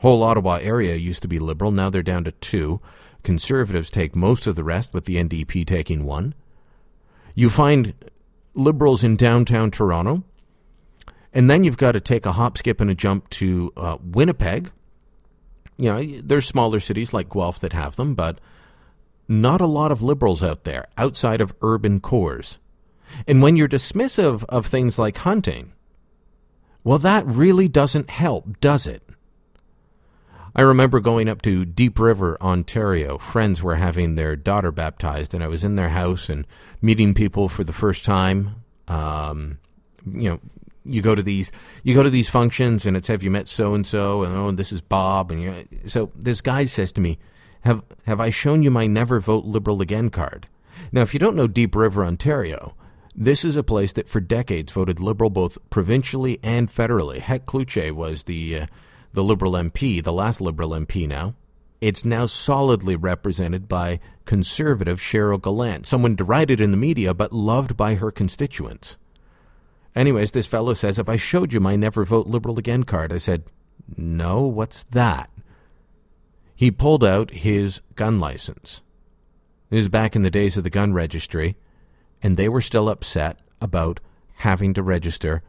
Whole 0.00 0.22
Ottawa 0.22 0.58
area 0.60 0.96
used 0.96 1.22
to 1.22 1.28
be 1.28 1.38
liberal. 1.38 1.70
Now 1.70 1.88
they're 1.88 2.02
down 2.02 2.24
to 2.24 2.32
two. 2.32 2.80
Conservatives 3.22 3.90
take 3.90 4.14
most 4.14 4.46
of 4.46 4.56
the 4.56 4.64
rest, 4.64 4.92
with 4.92 5.06
the 5.06 5.16
NDP 5.16 5.66
taking 5.66 6.04
one. 6.04 6.34
You 7.34 7.48
find 7.48 7.94
liberals 8.54 9.04
in 9.04 9.16
downtown 9.16 9.70
Toronto. 9.70 10.22
And 11.32 11.50
then 11.50 11.64
you've 11.64 11.76
got 11.76 11.92
to 11.92 12.00
take 12.00 12.26
a 12.26 12.32
hop, 12.32 12.58
skip, 12.58 12.80
and 12.80 12.90
a 12.90 12.94
jump 12.94 13.28
to 13.30 13.72
uh, 13.76 13.96
Winnipeg. 14.02 14.70
You 15.76 15.92
know, 15.92 16.20
there's 16.22 16.46
smaller 16.46 16.78
cities 16.78 17.12
like 17.12 17.28
Guelph 17.28 17.58
that 17.60 17.72
have 17.72 17.96
them, 17.96 18.14
but 18.14 18.38
not 19.26 19.60
a 19.60 19.66
lot 19.66 19.90
of 19.90 20.02
liberals 20.02 20.42
out 20.42 20.64
there 20.64 20.86
outside 20.96 21.40
of 21.40 21.54
urban 21.62 21.98
cores. 21.98 22.58
And 23.26 23.42
when 23.42 23.56
you're 23.56 23.68
dismissive 23.68 24.44
of 24.48 24.66
things 24.66 24.98
like 24.98 25.18
hunting, 25.18 25.72
well, 26.84 26.98
that 26.98 27.26
really 27.26 27.66
doesn't 27.66 28.10
help, 28.10 28.60
does 28.60 28.86
it? 28.86 29.03
I 30.56 30.62
remember 30.62 31.00
going 31.00 31.28
up 31.28 31.42
to 31.42 31.64
Deep 31.64 31.98
River, 31.98 32.36
Ontario. 32.40 33.18
Friends 33.18 33.62
were 33.62 33.76
having 33.76 34.14
their 34.14 34.36
daughter 34.36 34.70
baptized, 34.70 35.34
and 35.34 35.42
I 35.42 35.48
was 35.48 35.64
in 35.64 35.74
their 35.74 35.88
house 35.88 36.28
and 36.28 36.46
meeting 36.80 37.12
people 37.12 37.48
for 37.48 37.64
the 37.64 37.72
first 37.72 38.04
time. 38.04 38.62
Um, 38.86 39.58
you 40.06 40.30
know, 40.30 40.40
you 40.84 41.02
go 41.02 41.14
to 41.14 41.22
these 41.22 41.50
you 41.82 41.94
go 41.94 42.02
to 42.02 42.10
these 42.10 42.28
functions, 42.28 42.86
and 42.86 42.96
it's 42.96 43.08
have 43.08 43.22
you 43.22 43.30
met 43.30 43.48
so 43.48 43.74
and 43.74 43.86
so, 43.86 44.22
and 44.22 44.36
oh, 44.36 44.52
this 44.52 44.72
is 44.72 44.80
Bob, 44.80 45.32
and 45.32 45.66
so 45.86 46.12
this 46.14 46.40
guy 46.40 46.66
says 46.66 46.92
to 46.92 47.00
me, 47.00 47.18
have, 47.62 47.82
have 48.06 48.20
I 48.20 48.30
shown 48.30 48.62
you 48.62 48.70
my 48.70 48.86
never 48.86 49.20
vote 49.20 49.44
Liberal 49.46 49.80
again 49.80 50.10
card? 50.10 50.46
Now, 50.92 51.00
if 51.00 51.14
you 51.14 51.20
don't 51.20 51.36
know 51.36 51.46
Deep 51.46 51.74
River, 51.74 52.04
Ontario, 52.04 52.74
this 53.14 53.44
is 53.44 53.56
a 53.56 53.62
place 53.62 53.92
that 53.92 54.08
for 54.08 54.20
decades 54.20 54.72
voted 54.72 55.00
Liberal 55.00 55.30
both 55.30 55.56
provincially 55.70 56.38
and 56.42 56.68
federally. 56.68 57.20
Heck, 57.20 57.46
Clouthier 57.46 57.94
was 57.94 58.24
the, 58.24 58.60
uh, 58.60 58.66
the 59.14 59.24
Liberal 59.24 59.52
MP, 59.52 60.02
the 60.02 60.12
last 60.12 60.40
Liberal 60.40 60.70
MP 60.70 61.08
now. 61.08 61.34
It's 61.80 62.04
now 62.04 62.26
solidly 62.26 62.96
represented 62.96 63.68
by 63.68 64.00
conservative 64.26 65.00
Cheryl 65.00 65.40
Gallant, 65.40 65.86
someone 65.86 66.14
derided 66.14 66.60
in 66.60 66.70
the 66.70 66.76
media 66.76 67.14
but 67.14 67.32
loved 67.32 67.76
by 67.76 67.94
her 67.94 68.10
constituents. 68.10 68.96
Anyways, 69.94 70.32
this 70.32 70.46
fellow 70.46 70.74
says, 70.74 70.98
If 70.98 71.08
I 71.08 71.16
showed 71.16 71.52
you 71.52 71.60
my 71.60 71.76
never 71.76 72.04
vote 72.04 72.26
Liberal 72.26 72.58
again 72.58 72.84
card, 72.84 73.12
I 73.12 73.18
said, 73.18 73.44
No, 73.96 74.42
what's 74.42 74.84
that? 74.84 75.30
he 76.54 76.70
pulled 76.70 77.04
out 77.04 77.30
his 77.30 77.80
gun 77.96 78.20
license. 78.20 78.80
This 79.70 79.82
is 79.82 79.88
back 79.88 80.14
in 80.14 80.22
the 80.22 80.30
days 80.30 80.56
of 80.56 80.64
the 80.64 80.70
gun 80.70 80.92
registry, 80.92 81.56
and 82.22 82.36
they 82.36 82.48
were 82.48 82.60
still 82.60 82.88
upset 82.88 83.40
about 83.60 84.00
having 84.36 84.72
to 84.74 84.82
register 84.82 85.42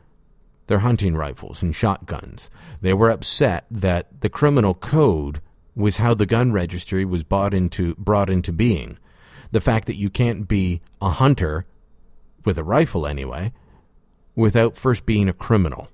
their 0.68 0.80
hunting 0.80 1.16
rifles 1.16 1.62
and 1.62 1.76
shotguns. 1.76 2.50
They 2.82 2.94
were 2.94 3.10
upset 3.10 3.66
that 3.70 4.22
the 4.22 4.30
criminal 4.30 4.74
code 4.74 5.42
was 5.76 5.98
how 5.98 6.14
the 6.14 6.26
gun 6.26 6.52
registry 6.52 7.06
was 7.06 7.24
bought 7.24 7.54
into, 7.54 7.96
brought 7.96 8.30
into 8.30 8.52
being. 8.52 8.98
The 9.52 9.62
fact 9.62 9.88
that 9.88 9.98
you 9.98 10.10
can't 10.10 10.48
be 10.48 10.82
a 11.02 11.10
hunter, 11.10 11.66
with 12.44 12.58
a 12.58 12.64
rifle 12.64 13.06
anyway, 13.06 13.54
without 14.36 14.78
first 14.78 15.06
being 15.06 15.30
a 15.30 15.34
criminal. 15.34 15.90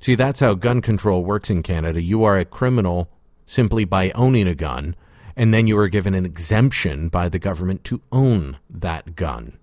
See, 0.00 0.14
that's 0.14 0.40
how 0.40 0.54
gun 0.54 0.80
control 0.80 1.24
works 1.24 1.50
in 1.50 1.62
Canada. 1.62 2.00
You 2.00 2.24
are 2.24 2.38
a 2.38 2.44
criminal 2.44 3.08
simply 3.46 3.84
by 3.84 4.10
owning 4.12 4.46
a 4.46 4.54
gun, 4.54 4.94
and 5.36 5.52
then 5.52 5.66
you 5.66 5.76
are 5.78 5.88
given 5.88 6.14
an 6.14 6.26
exemption 6.26 7.08
by 7.08 7.28
the 7.28 7.38
government 7.38 7.84
to 7.84 8.02
own 8.12 8.58
that 8.70 9.16
gun. 9.16 9.58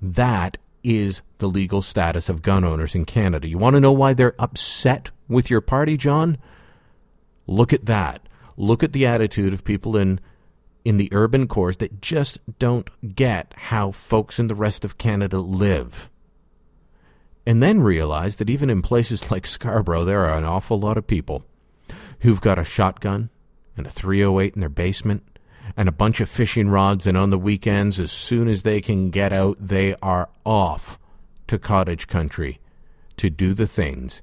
That 0.00 0.58
is 0.84 1.22
the 1.38 1.48
legal 1.48 1.82
status 1.82 2.28
of 2.28 2.42
gun 2.42 2.62
owners 2.64 2.94
in 2.94 3.04
Canada. 3.06 3.48
You 3.48 3.58
want 3.58 3.74
to 3.74 3.80
know 3.80 3.92
why 3.92 4.12
they're 4.14 4.34
upset 4.38 5.10
with 5.28 5.50
your 5.50 5.60
party, 5.60 5.96
John? 5.96 6.38
Look 7.46 7.72
at 7.72 7.86
that. 7.86 8.20
Look 8.56 8.82
at 8.84 8.92
the 8.92 9.06
attitude 9.06 9.52
of 9.52 9.64
people 9.64 9.96
in 9.96 10.20
in 10.84 10.98
the 10.98 11.08
urban 11.12 11.48
cores 11.48 11.78
that 11.78 12.02
just 12.02 12.38
don't 12.58 12.90
get 13.16 13.54
how 13.56 13.90
folks 13.90 14.38
in 14.38 14.48
the 14.48 14.54
rest 14.54 14.84
of 14.84 14.98
Canada 14.98 15.38
live. 15.38 16.10
and 17.46 17.62
then 17.62 17.80
realize 17.80 18.36
that 18.36 18.50
even 18.50 18.70
in 18.70 18.82
places 18.82 19.30
like 19.30 19.46
Scarborough, 19.46 20.04
there 20.04 20.24
are 20.26 20.36
an 20.38 20.44
awful 20.44 20.78
lot 20.78 20.96
of 20.98 21.06
people 21.06 21.42
who've 22.20 22.40
got 22.40 22.58
a 22.58 22.64
shotgun 22.64 23.30
and 23.76 23.86
a 23.86 23.90
308 23.90 24.54
in 24.54 24.60
their 24.60 24.68
basement 24.68 25.33
and 25.76 25.88
a 25.88 25.92
bunch 25.92 26.20
of 26.20 26.28
fishing 26.28 26.68
rods, 26.68 27.06
and 27.06 27.16
on 27.16 27.30
the 27.30 27.38
weekends, 27.38 27.98
as 27.98 28.12
soon 28.12 28.48
as 28.48 28.62
they 28.62 28.80
can 28.80 29.10
get 29.10 29.32
out, 29.32 29.56
they 29.60 29.94
are 30.02 30.28
off 30.44 30.98
to 31.46 31.58
cottage 31.58 32.06
country 32.06 32.60
to 33.16 33.30
do 33.30 33.54
the 33.54 33.66
things 33.66 34.22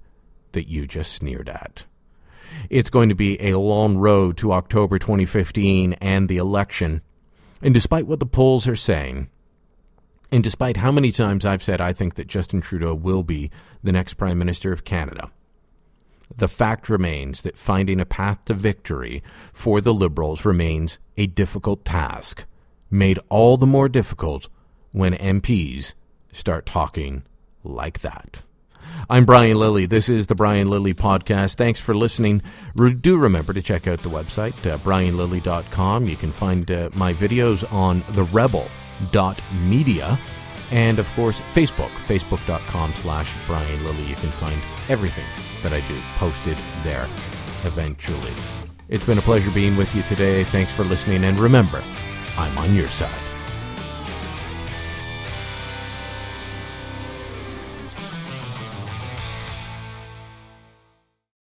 that 0.52 0.68
you 0.68 0.86
just 0.86 1.14
sneered 1.14 1.50
at. 1.50 1.86
It's 2.70 2.90
going 2.90 3.10
to 3.10 3.16
be 3.16 3.42
a 3.42 3.58
long 3.58 3.98
road 3.98 4.38
to 4.38 4.52
October 4.54 5.00
2015 5.00 5.94
and 5.94 6.28
the 6.28 6.38
election. 6.38 7.02
And 7.62 7.74
despite 7.74 8.08
what 8.08 8.20
the 8.20 8.26
polls 8.26 8.68
are 8.68 8.76
saying, 8.76 9.30
and 10.32 10.44
despite 10.44 10.78
how 10.78 10.92
many 10.92 11.12
times 11.12 11.46
I've 11.46 11.64
said 11.64 11.82
I 11.82 11.94
think 11.94 12.16
that 12.16 12.28
Justin 12.28 12.62
Trudeau 12.62 12.94
will 12.94 13.24
be 13.24 13.52
the 13.84 13.92
next 13.92 14.16
Prime 14.16 14.38
Minister 14.38 14.72
of 14.72 14.84
Canada, 14.84 15.32
the 16.38 16.48
fact 16.48 16.90
remains 16.90 17.42
that 17.42 17.58
finding 17.58 18.00
a 18.00 18.06
path 18.06 18.44
to 18.46 18.54
victory 18.54 19.22
for 19.54 19.82
the 19.82 19.94
Liberals 19.94 20.46
remains 20.46 21.00
a 21.18 21.28
difficult 21.28 21.86
task, 21.86 22.46
made 22.90 23.20
all 23.30 23.58
the 23.58 23.68
more 23.68 23.90
difficult 23.90 24.48
when 24.92 25.14
MPs 25.14 25.94
start 26.32 26.66
talking 26.66 27.24
like 27.64 28.00
that. 28.00 28.42
I'm 29.10 29.26
Brian 29.26 29.58
Lilley. 29.58 29.86
This 29.86 30.10
is 30.10 30.28
the 30.28 30.36
Brian 30.36 30.68
Lilley 30.70 30.94
Podcast. 30.94 31.56
Thanks 31.56 31.80
for 31.80 31.96
listening. 31.96 32.42
Re- 32.76 32.94
do 32.94 33.18
remember 33.18 33.54
to 33.54 33.62
check 33.62 33.88
out 33.88 34.02
the 34.02 34.10
website, 34.10 34.54
uh, 34.70 34.78
brianlilley.com. 34.80 36.08
You 36.08 36.16
can 36.16 36.32
find 36.32 36.70
uh, 36.72 36.90
my 36.94 37.14
videos 37.14 37.72
on 37.72 38.04
the 38.12 38.24
rebel.media 38.24 38.70
and, 40.72 41.00
of 41.00 41.12
course, 41.14 41.40
Facebook, 41.54 41.90
facebook.com 42.08 42.94
slash 42.96 43.32
Brian 43.48 43.84
Lilley. 43.84 44.04
You 44.04 44.16
can 44.16 44.30
find 44.30 44.60
everything 44.90 45.26
that 45.64 45.74
I 45.74 45.82
do 45.88 46.00
posted 46.18 46.58
there 46.84 47.08
eventually. 47.64 48.34
It's 48.90 49.06
been 49.06 49.18
a 49.18 49.22
pleasure 49.22 49.52
being 49.52 49.78
with 49.78 49.94
you 49.96 50.02
today. 50.04 50.44
Thanks 50.44 50.72
for 50.72 50.84
listening. 50.84 51.24
And 51.24 51.40
remember, 51.40 51.82
I'm 52.38 52.58
on 52.58 52.76
your 52.76 52.90
side. 52.90 53.31